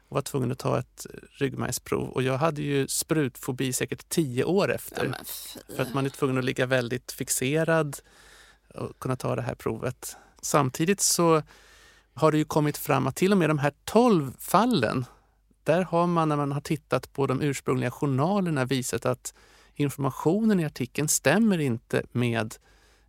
och 0.10 0.16
var 0.16 0.22
tvungen 0.22 0.52
att 0.52 0.60
ta 0.60 0.80
ett 0.80 1.06
ryggmärgsprov. 1.40 2.10
Och 2.10 2.24
jag 2.24 2.38
hade 2.38 2.62
ju 2.62 2.88
sprutfobi 2.88 3.74
säkert 3.74 4.10
tio 4.10 4.44
år 4.44 4.72
efter. 4.72 5.06
Ja, 5.06 5.26
för 5.76 5.84
att 5.84 5.94
man 5.94 6.06
är 6.06 6.10
tvungen 6.10 6.38
att 6.38 6.46
ligga 6.46 6.66
väldigt 6.66 7.12
fixerad 7.12 7.98
och 8.76 9.00
kunna 9.00 9.16
ta 9.16 9.36
det 9.36 9.42
här 9.42 9.56
provet. 9.56 10.18
Samtidigt 10.42 11.02
så 11.02 11.44
har 12.16 12.32
det 12.32 12.38
ju 12.38 12.46
kommit 12.46 12.78
fram 12.78 13.08
att 13.08 13.16
till 13.16 13.32
och 13.32 13.38
med 13.38 13.50
de 13.50 13.60
här 13.60 13.74
tolv 13.86 14.34
fallen, 14.40 15.06
där 15.66 15.84
har 15.84 16.08
man 16.08 16.30
när 16.30 16.36
man 16.36 16.52
har 16.52 16.62
tittat 16.62 17.14
på 17.14 17.28
de 17.28 17.42
ursprungliga 17.42 17.92
journalerna 17.92 18.66
visat 18.66 19.06
att 19.06 19.34
informationen 19.76 20.60
i 20.60 20.66
artikeln 20.66 21.08
stämmer 21.08 21.60
inte 21.60 22.04
med 22.12 22.56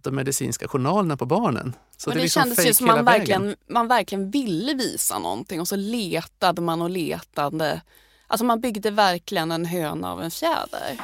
de 0.02 0.14
medicinska 0.14 0.68
journalerna 0.68 1.16
på 1.16 1.26
barnen. 1.26 1.74
Så 2.04 2.10
det, 2.10 2.14
det, 2.14 2.18
det 2.18 2.22
liksom 2.22 2.42
kändes 2.42 2.66
ju 2.66 2.74
som 2.74 2.86
man 2.86 3.04
verkligen, 3.04 3.56
man 3.66 3.88
verkligen 3.88 4.30
ville 4.30 4.74
visa 4.74 5.18
någonting 5.18 5.60
och 5.60 5.68
så 5.68 5.76
letade 5.76 6.62
man 6.62 6.82
och 6.82 6.90
letade. 6.90 7.80
Alltså 8.26 8.44
man 8.44 8.60
byggde 8.60 8.90
verkligen 8.90 9.52
en 9.52 9.64
höna 9.64 10.12
av 10.12 10.22
en 10.22 10.30
fjäder. 10.30 11.00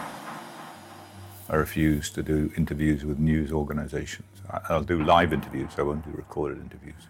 I 1.49 1.53
refuse 1.53 2.15
to 2.15 2.23
do 2.23 2.49
interviews 2.57 3.03
with 3.03 3.21
news 3.21 3.53
organizations. 3.53 4.27
I'll 4.69 4.87
do 4.87 4.99
live 4.99 5.35
interviews, 5.35 5.71
I 5.79 5.81
won't 5.81 6.05
do 6.05 6.17
recorded 6.17 6.59
interviews. 6.59 7.03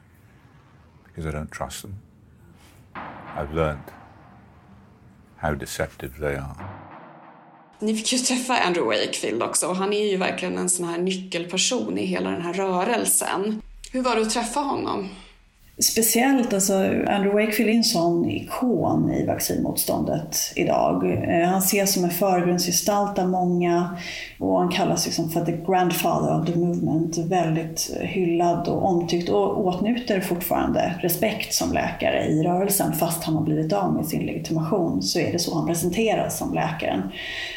Because 1.05 1.29
I 1.29 1.33
don't 1.33 1.51
trust 1.51 1.83
them. 1.83 1.95
I've 3.37 3.55
learned 3.55 3.93
how 5.37 5.55
deceptive 5.55 6.13
they 6.21 6.37
are. 6.37 6.57
Ni 7.79 7.95
fick 7.95 8.13
ju 8.13 8.19
träffa 8.19 8.59
Andrew 8.59 8.97
Wakefield 8.97 9.43
också 9.43 9.67
och 9.67 9.77
han 9.77 9.93
är 9.93 10.11
ju 10.11 10.17
verkligen 10.17 10.59
en 10.59 10.71
sån 10.71 10.89
här 10.89 10.99
nyckelperson 10.99 11.99
i 11.99 12.07
hela 12.07 12.31
den 12.31 12.43
här 12.43 12.53
rörelsen. 12.53 13.63
Hur 13.93 14.03
var 14.03 14.17
det 14.17 14.23
att 14.23 14.31
träffa 14.31 14.61
honom? 14.61 15.09
Speciellt, 15.83 16.53
alltså 16.53 16.75
Andrew 17.07 17.45
Wakefield 17.45 17.71
är 17.71 17.75
en 17.75 17.85
sån 17.85 18.31
ikon 18.31 19.13
i 19.13 19.27
vaccinmotståndet 19.27 20.53
idag. 20.57 21.25
Eh, 21.29 21.49
han 21.49 21.59
ses 21.59 21.95
som 21.95 22.05
en 22.05 22.11
förgrundsgestalt 22.11 23.19
av 23.19 23.29
många 23.29 23.99
och 24.39 24.59
han 24.59 24.69
kallas 24.69 25.07
liksom 25.07 25.31
för 25.31 25.45
the 25.45 25.53
grandfather 25.53 26.41
of 26.41 26.47
the 26.47 26.59
movement. 26.59 27.19
Väldigt 27.19 27.97
hyllad 28.01 28.69
och 28.69 28.85
omtyckt 28.85 29.29
och 29.29 29.67
åtnjuter 29.67 30.21
fortfarande 30.21 30.95
respekt 31.03 31.55
som 31.55 31.73
läkare 31.73 32.27
i 32.27 32.43
rörelsen 32.43 32.93
fast 32.93 33.25
han 33.25 33.35
har 33.35 33.43
blivit 33.43 33.73
av 33.73 33.95
med 33.95 34.07
sin 34.07 34.27
legitimation 34.27 35.03
så 35.03 35.19
är 35.19 35.33
det 35.33 35.39
så 35.39 35.55
han 35.55 35.67
presenteras 35.67 36.39
som 36.39 36.55
läkaren 36.55 37.03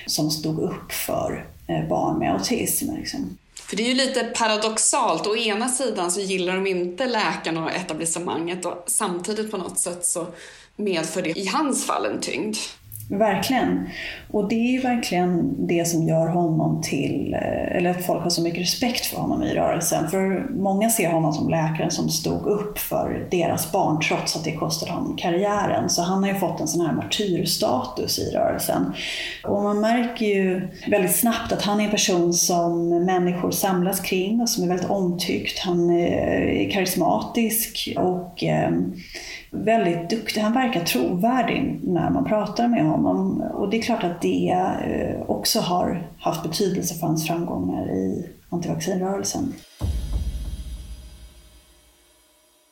som 0.05 0.29
stod 0.29 0.59
upp 0.59 0.91
för 0.91 1.45
eh, 1.67 1.87
barn 1.89 2.19
med 2.19 2.33
autism. 2.33 2.91
Liksom. 2.95 3.37
För 3.73 3.77
det 3.77 3.83
är 3.83 3.87
ju 3.87 3.93
lite 3.93 4.23
paradoxalt. 4.23 5.27
Å 5.27 5.35
ena 5.35 5.69
sidan 5.69 6.11
så 6.11 6.19
gillar 6.19 6.55
de 6.55 6.67
inte 6.67 7.05
läkarna 7.05 7.63
och 7.63 7.71
etablissemanget 7.71 8.65
och 8.65 8.83
samtidigt 8.87 9.51
på 9.51 9.57
något 9.57 9.79
sätt 9.79 10.05
så 10.05 10.27
medför 10.75 11.21
det 11.21 11.39
i 11.39 11.47
hans 11.47 11.85
fall 11.85 12.05
en 12.05 12.21
tyngd. 12.21 12.57
Verkligen. 13.09 13.89
Och 14.31 14.49
det 14.49 14.55
är 14.55 14.71
ju 14.71 14.79
verkligen 14.79 15.55
det 15.67 15.87
som 15.87 16.03
gör 16.03 16.27
honom 16.27 16.81
till, 16.81 17.33
eh, 17.33 17.77
eller 17.77 17.89
att 17.89 18.05
folk 18.05 18.23
har 18.23 18.29
så 18.29 18.41
mycket 18.41 18.61
respekt 18.61 19.05
för 19.05 19.17
honom 19.17 19.43
i 19.43 19.53
rörelsen. 19.53 20.09
För 20.09 20.49
många 20.49 20.89
ser 20.89 21.11
honom 21.11 21.33
som 21.33 21.49
läkaren 21.49 21.91
som 21.91 22.09
stod 22.09 22.45
upp 22.45 22.79
för 22.79 23.27
deras 23.31 23.71
barn 23.71 24.01
trots 24.01 24.35
att 24.35 24.43
det 24.43 24.51
kostade 24.51 24.91
honom 24.91 25.17
karriären. 25.17 25.89
Så 25.89 26.01
han 26.01 26.23
har 26.23 26.29
ju 26.29 26.35
fått 26.35 26.59
en 26.59 26.67
sån 26.67 26.85
här 26.85 26.93
martyrstatus 26.93 28.19
i 28.19 28.31
rörelsen. 28.31 28.93
Och 29.43 29.63
man 29.63 29.81
märker 29.81 30.25
ju 30.25 30.67
väldigt 30.87 31.15
snabbt 31.15 31.51
att 31.51 31.61
han 31.61 31.79
är 31.79 31.83
en 31.83 31.91
person 31.91 32.33
som 32.33 32.89
människor 33.05 33.51
samlas 33.51 33.99
kring 33.99 34.41
och 34.41 34.49
som 34.49 34.63
är 34.63 34.67
väldigt 34.67 34.89
omtyckt. 34.89 35.59
Han 35.59 35.89
eh, 35.89 36.65
är 36.65 36.71
karismatisk 36.71 37.93
och 37.97 38.43
eh, 38.43 38.71
väldigt 39.53 40.09
duktig. 40.09 40.41
Han 40.41 40.53
verkar 40.53 40.85
trovärdig 40.85 41.79
när 41.83 42.09
man 42.09 42.25
pratar 42.25 42.67
med 42.67 42.85
honom. 42.85 43.41
Och 43.41 43.69
det 43.69 43.77
är 43.77 43.81
klart 43.81 44.03
att 44.03 44.21
det 44.21 44.49
eh, 44.49 45.29
också 45.29 45.59
har 45.59 46.11
haft 46.19 46.43
betydelse 46.43 46.95
för 46.95 47.07
hans 47.07 47.27
framgångar 47.27 47.91
i 47.91 48.29
antivaccinrörelsen. 48.49 49.53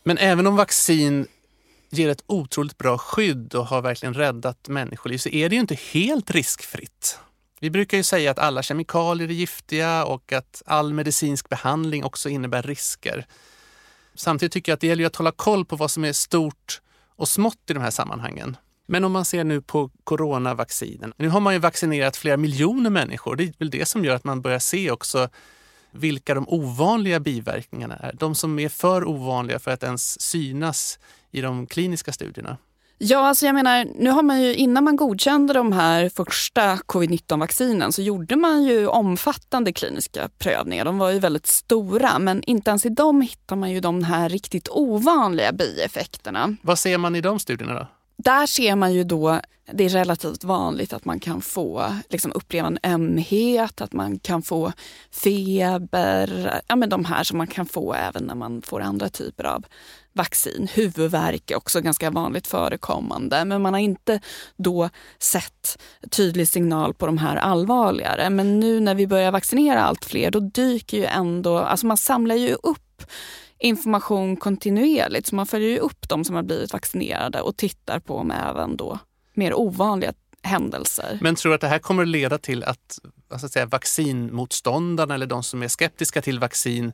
Men 0.03 0.17
även 0.17 0.47
om 0.47 0.55
vaccin 0.55 1.27
ger 1.89 2.09
ett 2.09 2.23
otroligt 2.27 2.77
bra 2.77 2.97
skydd 2.97 3.55
och 3.55 3.65
har 3.65 3.81
verkligen 3.81 4.13
räddat 4.13 4.67
människoliv 4.67 5.17
så 5.17 5.29
är 5.29 5.49
det 5.49 5.55
ju 5.55 5.61
inte 5.61 5.77
helt 5.93 6.31
riskfritt. 6.31 7.19
Vi 7.59 7.69
brukar 7.69 7.97
ju 7.97 8.03
säga 8.03 8.31
att 8.31 8.39
alla 8.39 8.63
kemikalier 8.63 9.27
är 9.27 9.33
giftiga 9.33 10.05
och 10.05 10.33
att 10.33 10.63
all 10.65 10.93
medicinsk 10.93 11.49
behandling 11.49 12.03
också 12.03 12.29
innebär 12.29 12.61
risker. 12.61 13.25
Samtidigt 14.21 14.53
tycker 14.53 14.71
jag 14.71 14.75
att 14.75 14.81
det 14.81 14.87
gäller 14.87 15.05
att 15.05 15.15
hålla 15.15 15.31
koll 15.31 15.65
på 15.65 15.75
vad 15.75 15.91
som 15.91 16.05
är 16.05 16.13
stort 16.13 16.81
och 17.15 17.27
smått 17.27 17.69
i 17.69 17.73
de 17.73 17.79
här 17.79 17.91
sammanhangen. 17.91 18.57
Men 18.87 19.03
om 19.03 19.11
man 19.11 19.25
ser 19.25 19.43
nu 19.43 19.61
på 19.61 19.91
coronavaccinen. 20.03 21.13
Nu 21.17 21.29
har 21.29 21.39
man 21.39 21.53
ju 21.53 21.59
vaccinerat 21.59 22.17
flera 22.17 22.37
miljoner 22.37 22.89
människor. 22.89 23.35
Det 23.35 23.43
är 23.43 23.53
väl 23.57 23.69
det 23.69 23.85
som 23.85 24.05
gör 24.05 24.15
att 24.15 24.23
man 24.23 24.41
börjar 24.41 24.59
se 24.59 24.91
också 24.91 25.29
vilka 25.91 26.33
de 26.33 26.49
ovanliga 26.49 27.19
biverkningarna 27.19 27.95
är. 27.95 28.13
De 28.13 28.35
som 28.35 28.59
är 28.59 28.69
för 28.69 29.07
ovanliga 29.07 29.59
för 29.59 29.71
att 29.71 29.83
ens 29.83 30.21
synas 30.21 30.99
i 31.31 31.41
de 31.41 31.67
kliniska 31.67 32.11
studierna. 32.11 32.57
Ja, 33.03 33.27
alltså 33.27 33.45
jag 33.45 33.55
menar, 33.55 33.87
nu 33.95 34.09
har 34.09 34.23
man 34.23 34.41
ju 34.41 34.55
innan 34.55 34.83
man 34.83 34.95
godkände 34.95 35.53
de 35.53 35.71
här 35.71 36.09
första 36.09 36.77
covid-19-vaccinen 36.77 37.91
så 37.91 38.01
gjorde 38.01 38.35
man 38.35 38.63
ju 38.63 38.87
omfattande 38.87 39.73
kliniska 39.73 40.29
prövningar. 40.37 40.85
De 40.85 40.97
var 40.97 41.09
ju 41.09 41.19
väldigt 41.19 41.47
stora, 41.47 42.19
men 42.19 42.43
inte 42.43 42.69
ens 42.69 42.85
i 42.85 42.89
dem 42.89 43.21
hittar 43.21 43.55
man 43.55 43.71
ju 43.71 43.79
de 43.79 44.03
här 44.03 44.29
riktigt 44.29 44.69
ovanliga 44.69 45.51
bieffekterna. 45.51 46.55
Vad 46.61 46.79
ser 46.79 46.97
man 46.97 47.15
i 47.15 47.21
de 47.21 47.39
studierna 47.39 47.73
då? 47.73 47.87
Där 48.23 48.45
ser 48.45 48.75
man 48.75 48.93
ju 48.93 49.03
då, 49.03 49.39
det 49.73 49.83
är 49.83 49.89
relativt 49.89 50.43
vanligt 50.43 50.93
att 50.93 51.05
man 51.05 51.19
kan 51.19 51.41
få 51.41 51.95
liksom 52.09 52.31
uppleva 52.35 52.67
en 52.67 52.79
ömhet, 52.83 53.81
att 53.81 53.93
man 53.93 54.19
kan 54.19 54.41
få 54.41 54.71
feber, 55.11 56.61
ja 56.67 56.75
men 56.75 56.89
de 56.89 57.05
här 57.05 57.23
som 57.23 57.37
man 57.37 57.47
kan 57.47 57.65
få 57.65 57.93
även 57.93 58.23
när 58.23 58.35
man 58.35 58.61
får 58.61 58.81
andra 58.81 59.09
typer 59.09 59.43
av 59.43 59.65
vaccin. 60.13 60.67
Huvudvärk 60.73 61.51
är 61.51 61.55
också 61.55 61.81
ganska 61.81 62.09
vanligt 62.09 62.47
förekommande 62.47 63.45
men 63.45 63.61
man 63.61 63.73
har 63.73 63.81
inte 63.81 64.19
då 64.57 64.89
sett 65.19 65.81
tydlig 66.09 66.47
signal 66.47 66.93
på 66.93 67.05
de 67.05 67.17
här 67.17 67.35
allvarligare. 67.35 68.29
Men 68.29 68.59
nu 68.59 68.79
när 68.79 68.95
vi 68.95 69.07
börjar 69.07 69.31
vaccinera 69.31 69.83
allt 69.83 70.05
fler 70.05 70.31
då 70.31 70.39
dyker 70.39 70.97
ju 70.97 71.05
ändå, 71.05 71.57
alltså 71.57 71.85
man 71.85 71.97
samlar 71.97 72.35
ju 72.35 72.53
upp 72.53 73.03
information 73.61 74.37
kontinuerligt. 74.37 75.27
Så 75.27 75.35
man 75.35 75.45
följer 75.45 75.69
ju 75.69 75.77
upp 75.77 76.09
de 76.09 76.25
som 76.25 76.35
har 76.35 76.43
blivit 76.43 76.73
vaccinerade 76.73 77.41
och 77.41 77.57
tittar 77.57 77.99
på 77.99 78.17
om 78.17 78.31
även 78.31 78.77
då 78.77 78.99
mer 79.33 79.53
ovanliga 79.53 80.13
händelser. 80.43 81.17
Men 81.21 81.35
tror 81.35 81.49
du 81.49 81.55
att 81.55 81.61
det 81.61 81.67
här 81.67 81.79
kommer 81.79 82.03
att 82.03 82.09
leda 82.09 82.37
till 82.37 82.63
att, 82.63 82.99
att 83.29 83.51
säga, 83.51 83.65
vaccinmotståndarna 83.65 85.15
eller 85.15 85.27
de 85.27 85.43
som 85.43 85.63
är 85.63 85.67
skeptiska 85.67 86.21
till 86.21 86.39
vaccin 86.39 86.93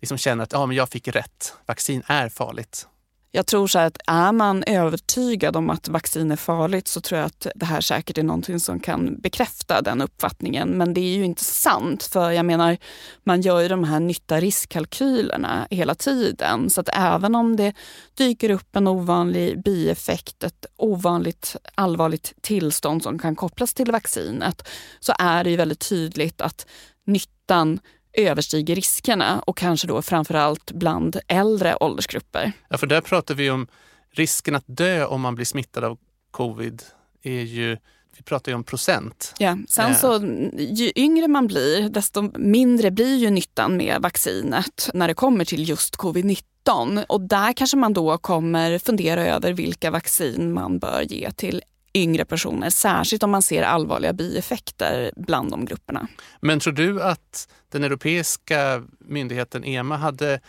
liksom 0.00 0.18
känner 0.18 0.44
att 0.44 0.52
ja, 0.52 0.66
men 0.66 0.76
jag 0.76 0.88
fick 0.88 1.08
rätt, 1.08 1.54
vaccin 1.66 2.02
är 2.06 2.28
farligt? 2.28 2.88
Jag 3.36 3.46
tror 3.46 3.66
så 3.66 3.78
att 3.78 3.98
är 4.06 4.32
man 4.32 4.64
övertygad 4.66 5.56
om 5.56 5.70
att 5.70 5.88
vaccin 5.88 6.30
är 6.30 6.36
farligt 6.36 6.88
så 6.88 7.00
tror 7.00 7.18
jag 7.18 7.26
att 7.26 7.46
det 7.54 7.66
här 7.66 7.80
säkert 7.80 8.18
är 8.18 8.22
någonting 8.22 8.60
som 8.60 8.80
kan 8.80 9.20
bekräfta 9.20 9.82
den 9.82 10.00
uppfattningen. 10.00 10.68
Men 10.68 10.94
det 10.94 11.00
är 11.00 11.16
ju 11.16 11.24
inte 11.24 11.44
sant 11.44 12.02
för 12.02 12.30
jag 12.30 12.46
menar, 12.46 12.76
man 13.24 13.40
gör 13.40 13.60
ju 13.60 13.68
de 13.68 13.84
här 13.84 14.00
nytta-riskkalkylerna 14.00 15.66
hela 15.70 15.94
tiden. 15.94 16.70
Så 16.70 16.80
att 16.80 16.88
även 16.92 17.34
om 17.34 17.56
det 17.56 17.72
dyker 18.14 18.50
upp 18.50 18.76
en 18.76 18.86
ovanlig 18.86 19.62
bieffekt, 19.62 20.44
ett 20.44 20.66
ovanligt 20.76 21.56
allvarligt 21.74 22.34
tillstånd 22.40 23.02
som 23.02 23.18
kan 23.18 23.36
kopplas 23.36 23.74
till 23.74 23.92
vaccinet, 23.92 24.68
så 25.00 25.12
är 25.18 25.44
det 25.44 25.50
ju 25.50 25.56
väldigt 25.56 25.88
tydligt 25.88 26.40
att 26.40 26.66
nyttan 27.06 27.78
överstiger 28.14 28.74
riskerna 28.74 29.40
och 29.40 29.56
kanske 29.56 29.86
då 29.86 30.02
framförallt 30.02 30.72
bland 30.72 31.20
äldre 31.28 31.76
åldersgrupper. 31.80 32.52
Ja, 32.68 32.78
för 32.78 32.86
där 32.86 33.00
pratar 33.00 33.34
vi 33.34 33.50
om 33.50 33.66
risken 34.10 34.54
att 34.54 34.64
dö 34.66 35.04
om 35.04 35.20
man 35.20 35.34
blir 35.34 35.44
smittad 35.44 35.84
av 35.84 35.98
covid 36.30 36.82
är 37.22 37.42
ju 37.42 37.76
vi 38.16 38.22
pratar 38.22 38.52
ju 38.52 38.56
om 38.56 38.64
procent. 38.64 39.34
Ja, 39.38 39.58
sen 39.68 39.90
Eh. 39.90 39.96
så 39.96 40.18
ju 40.58 40.92
yngre 40.96 41.28
man 41.28 41.46
blir 41.46 41.88
desto 41.88 42.38
mindre 42.38 42.90
blir 42.90 43.16
ju 43.16 43.30
nyttan 43.30 43.76
med 43.76 44.02
vaccinet 44.02 44.90
när 44.94 45.08
det 45.08 45.14
kommer 45.14 45.44
till 45.44 45.68
just 45.68 45.96
covid-19. 45.96 47.04
Och 47.08 47.20
där 47.20 47.52
kanske 47.52 47.76
man 47.76 47.92
då 47.92 48.18
kommer 48.18 48.78
fundera 48.78 49.26
över 49.26 49.52
vilka 49.52 49.90
vaccin 49.90 50.52
man 50.52 50.78
bör 50.78 51.02
ge 51.02 51.30
till 51.30 51.62
yngre 51.94 52.24
personer, 52.24 52.70
särskilt 52.70 53.22
om 53.22 53.30
man 53.30 53.42
ser 53.42 53.62
allvarliga 53.62 54.12
bieffekter 54.12 55.12
bland 55.16 55.50
de 55.50 55.64
grupperna. 55.64 56.08
Men 56.40 56.60
tror 56.60 56.72
du 56.72 57.02
att 57.02 57.48
den 57.68 57.84
europeiska 57.84 58.82
myndigheten 58.98 59.64
EMA 59.64 59.96
hade 59.96 60.40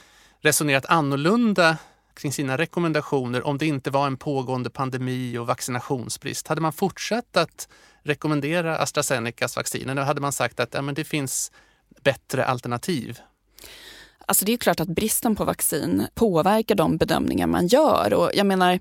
resonerat 0.42 0.86
annorlunda 0.86 1.78
kring 2.16 2.32
sina 2.32 2.58
rekommendationer 2.58 3.48
om 3.48 3.58
det 3.58 3.66
inte 3.66 3.92
var 3.92 4.08
en 4.08 4.18
pågående 4.18 4.70
pandemi 4.70 5.38
och 5.38 5.48
vaccinationsbrist? 5.48 6.48
Hade 6.48 6.62
man 6.62 6.74
fortsatt 6.74 7.38
att 7.38 7.68
rekommendera 8.04 8.78
AstraZenecas 8.78 9.58
vaccin 9.58 9.90
eller 9.90 10.02
hade 10.02 10.22
man 10.22 10.32
sagt 10.32 10.60
att 10.60 10.74
ja, 10.74 10.82
men 10.82 10.96
det 10.96 11.04
finns 11.04 11.52
bättre 12.04 12.46
alternativ? 12.46 13.20
Alltså 14.28 14.46
det 14.46 14.54
är 14.54 14.58
klart 14.58 14.80
att 14.80 14.88
bristen 14.88 15.36
på 15.36 15.46
vaccin 15.46 16.08
påverkar 16.14 16.76
de 16.76 16.98
bedömningar 16.98 17.48
man 17.48 17.68
gör. 17.68 18.14
Och 18.14 18.32
jag 18.34 18.46
menar, 18.46 18.80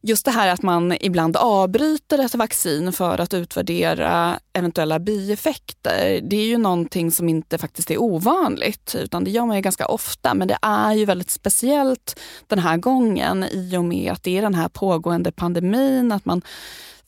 just 0.00 0.24
det 0.24 0.30
här 0.30 0.48
att 0.48 0.62
man 0.62 0.96
ibland 1.00 1.36
avbryter 1.36 2.18
ett 2.18 2.34
vaccin 2.34 2.92
för 2.92 3.20
att 3.20 3.34
utvärdera 3.34 4.40
eventuella 4.52 4.98
bieffekter. 4.98 6.20
Det 6.22 6.36
är 6.36 6.46
ju 6.46 6.58
någonting 6.58 7.10
som 7.10 7.28
inte 7.28 7.58
faktiskt 7.58 7.90
är 7.90 8.02
ovanligt 8.02 8.94
utan 8.98 9.24
det 9.24 9.30
gör 9.30 9.46
man 9.46 9.56
ju 9.56 9.62
ganska 9.62 9.86
ofta. 9.86 10.34
Men 10.34 10.48
det 10.48 10.58
är 10.62 10.92
ju 10.92 11.04
väldigt 11.04 11.30
speciellt 11.30 12.20
den 12.46 12.58
här 12.58 12.76
gången 12.76 13.44
i 13.44 13.76
och 13.76 13.84
med 13.84 14.12
att 14.12 14.22
det 14.22 14.38
är 14.38 14.42
den 14.42 14.54
här 14.54 14.68
pågående 14.68 15.32
pandemin, 15.32 16.12
att 16.12 16.24
man 16.24 16.42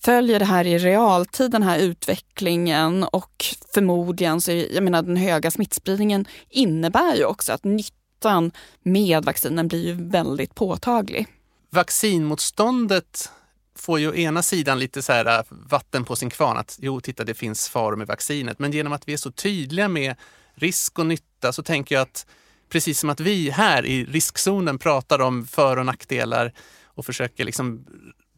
följer 0.04 0.38
det 0.38 0.44
här 0.44 0.66
i 0.66 0.78
realtid, 0.78 1.50
den 1.50 1.62
här 1.62 1.78
utvecklingen 1.78 3.04
och 3.04 3.44
förmodligen 3.74 4.40
så, 4.40 4.52
jag 4.52 4.82
menar 4.82 5.02
den 5.02 5.16
höga 5.16 5.50
smittspridningen 5.50 6.26
innebär 6.48 7.16
ju 7.16 7.24
också 7.24 7.52
att 7.52 7.64
nyttan 7.64 8.52
med 8.82 9.24
vaccinen 9.24 9.68
blir 9.68 9.86
ju 9.86 9.92
väldigt 9.92 10.54
påtaglig. 10.54 11.26
Vaccinmotståndet 11.70 13.30
får 13.74 14.00
ju 14.00 14.08
å 14.08 14.14
ena 14.14 14.42
sidan 14.42 14.78
lite 14.78 15.02
så 15.02 15.12
här 15.12 15.38
äh, 15.38 15.44
vatten 15.48 16.04
på 16.04 16.16
sin 16.16 16.30
kvarn 16.30 16.56
att 16.56 16.76
jo, 16.80 17.00
titta 17.00 17.24
det 17.24 17.34
finns 17.34 17.68
faror 17.68 17.96
med 17.96 18.06
vaccinet. 18.06 18.58
Men 18.58 18.72
genom 18.72 18.92
att 18.92 19.08
vi 19.08 19.12
är 19.12 19.16
så 19.16 19.32
tydliga 19.32 19.88
med 19.88 20.16
risk 20.54 20.98
och 20.98 21.06
nytta 21.06 21.52
så 21.52 21.62
tänker 21.62 21.94
jag 21.94 22.02
att 22.02 22.26
precis 22.68 23.00
som 23.00 23.10
att 23.10 23.20
vi 23.20 23.50
här 23.50 23.86
i 23.86 24.04
riskzonen 24.04 24.78
pratar 24.78 25.18
om 25.18 25.46
för 25.46 25.76
och 25.76 25.86
nackdelar 25.86 26.52
och 26.84 27.06
försöker 27.06 27.44
liksom 27.44 27.86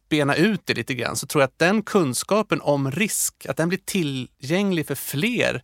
bena 0.08 0.36
ut 0.36 0.60
det 0.64 0.74
lite 0.74 0.94
grann 0.94 1.16
så 1.16 1.26
tror 1.26 1.42
jag 1.42 1.48
att 1.48 1.58
den 1.58 1.82
kunskapen 1.82 2.60
om 2.60 2.90
risk, 2.90 3.46
att 3.46 3.56
den 3.56 3.68
blir 3.68 3.80
tillgänglig 3.84 4.86
för 4.86 4.94
fler. 4.94 5.62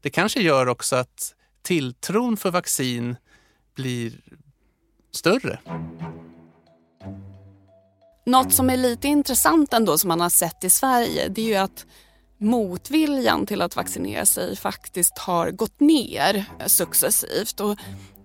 Det 0.00 0.10
kanske 0.10 0.40
gör 0.40 0.68
också 0.68 0.96
att 0.96 1.34
tilltron 1.62 2.36
för 2.36 2.50
vaccin 2.50 3.16
blir 3.74 4.12
större. 5.12 5.58
Något 8.26 8.52
som 8.52 8.70
är 8.70 8.76
lite 8.76 9.08
intressant 9.08 9.72
ändå 9.72 9.98
som 9.98 10.08
man 10.08 10.20
har 10.20 10.30
sett 10.30 10.64
i 10.64 10.70
Sverige 10.70 11.28
det 11.28 11.42
är 11.42 11.46
ju 11.46 11.56
att 11.56 11.86
motviljan 12.38 13.46
till 13.46 13.62
att 13.62 13.76
vaccinera 13.76 14.26
sig 14.26 14.56
faktiskt 14.56 15.18
har 15.18 15.50
gått 15.50 15.80
ner 15.80 16.44
successivt. 16.66 17.60
Och 17.60 17.78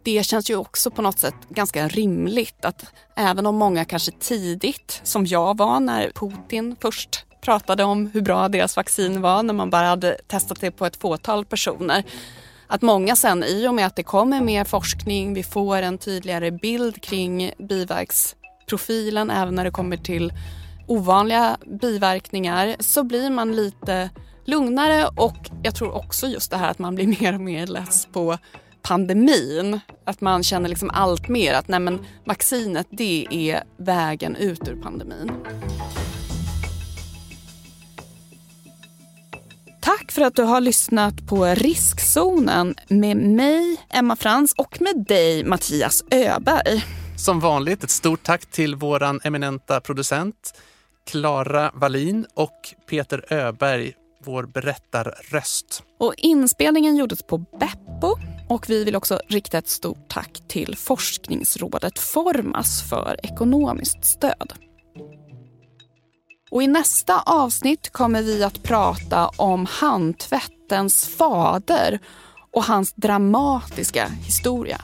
det 0.04 0.26
känns 0.26 0.50
ju 0.50 0.56
också 0.56 0.92
på 0.92 1.02
något 1.02 1.20
sätt 1.20 1.36
ganska 1.50 1.88
rimligt 1.88 2.66
att 2.66 2.86
även 3.16 3.46
om 3.46 3.56
många 3.56 3.86
kanske 3.86 4.12
tidigt, 4.12 5.02
som 5.04 5.26
jag 5.26 5.58
var 5.58 5.80
när 5.80 6.12
Putin 6.12 6.76
först 6.82 7.26
pratade 7.42 7.84
om 7.84 8.08
hur 8.14 8.22
bra 8.22 8.50
deras 8.50 8.78
vaccin 8.78 9.22
var 9.22 9.44
när 9.44 9.54
man 9.54 9.70
bara 9.70 9.88
hade 9.88 10.18
testat 10.28 10.62
det 10.62 10.72
på 10.72 10.86
ett 10.86 10.98
fåtal 10.98 11.46
personer. 11.46 12.04
Att 12.68 12.82
många 12.82 13.16
sen 13.16 13.44
i 13.44 13.68
och 13.68 13.76
med 13.76 13.86
att 13.86 13.96
det 13.96 14.04
kommer 14.04 14.42
mer 14.42 14.64
forskning, 14.64 15.34
vi 15.34 15.44
får 15.44 15.78
en 15.82 15.98
tydligare 15.98 16.52
bild 16.52 17.02
kring 17.02 17.52
profilen, 18.66 19.30
även 19.30 19.56
när 19.56 19.64
det 19.64 19.72
kommer 19.72 19.98
till 19.98 20.34
ovanliga 20.88 21.58
biverkningar 21.82 22.76
så 22.80 23.04
blir 23.04 23.30
man 23.30 23.56
lite 23.56 24.10
lugnare 24.46 25.08
och 25.16 25.50
jag 25.64 25.76
tror 25.76 25.96
också 25.96 26.28
just 26.28 26.52
det 26.52 26.58
här 26.58 26.72
att 26.72 26.80
man 26.80 26.96
blir 26.96 27.08
mer 27.22 27.34
och 27.34 27.42
mer 27.42 27.68
less 27.68 28.08
på 28.14 28.38
pandemin. 28.82 29.80
Att 30.06 30.22
man 30.22 30.44
känner 30.44 30.70
liksom 30.70 30.90
allt 30.94 31.28
mer 31.28 31.54
att 31.54 31.68
nej 31.68 31.80
men, 31.80 32.06
vaccinet 32.26 32.88
det 32.90 33.28
är 33.32 33.64
vägen 33.78 34.36
ut 34.36 34.68
ur 34.68 34.76
pandemin. 34.82 35.32
Tack 39.82 40.12
för 40.12 40.22
att 40.22 40.36
du 40.36 40.44
har 40.44 40.62
lyssnat 40.62 41.28
på 41.28 41.46
Riskzonen 41.46 42.76
med 42.88 43.18
mig, 43.18 43.78
Emma 43.90 44.16
Frans 44.16 44.54
och 44.54 44.82
med 44.82 45.06
dig, 45.08 45.44
Mattias 45.44 46.04
Öberg. 46.12 47.05
Som 47.18 47.40
vanligt 47.40 47.84
ett 47.84 47.90
stort 47.90 48.24
tack 48.24 48.46
till 48.46 48.76
våran 48.76 49.20
eminenta 49.24 49.82
producent 49.82 50.62
Klara 51.08 51.72
Wallin 51.74 52.26
och 52.34 52.76
Peter 52.90 53.34
Öberg, 53.34 53.94
vår 54.26 54.44
berättarröst. 54.44 55.84
Och 56.00 56.14
inspelningen 56.18 56.96
gjordes 56.96 57.24
på 57.24 57.38
Beppo 57.38 58.16
och 58.50 58.70
vi 58.70 58.84
vill 58.84 58.96
också 58.96 59.20
rikta 59.28 59.58
ett 59.58 59.68
stort 59.68 60.10
tack 60.10 60.42
till 60.48 60.78
forskningsrådet 60.78 62.00
Formas 62.00 62.90
för 62.90 63.20
ekonomiskt 63.24 64.06
stöd. 64.06 64.54
Och 66.52 66.64
I 66.64 66.68
nästa 66.68 67.22
avsnitt 67.22 67.90
kommer 67.90 68.22
vi 68.22 68.44
att 68.44 68.64
prata 68.64 69.28
om 69.28 69.66
handtvättens 69.70 71.08
fader 71.08 72.00
och 72.52 72.64
hans 72.64 72.94
dramatiska 72.94 74.08
historia. 74.08 74.82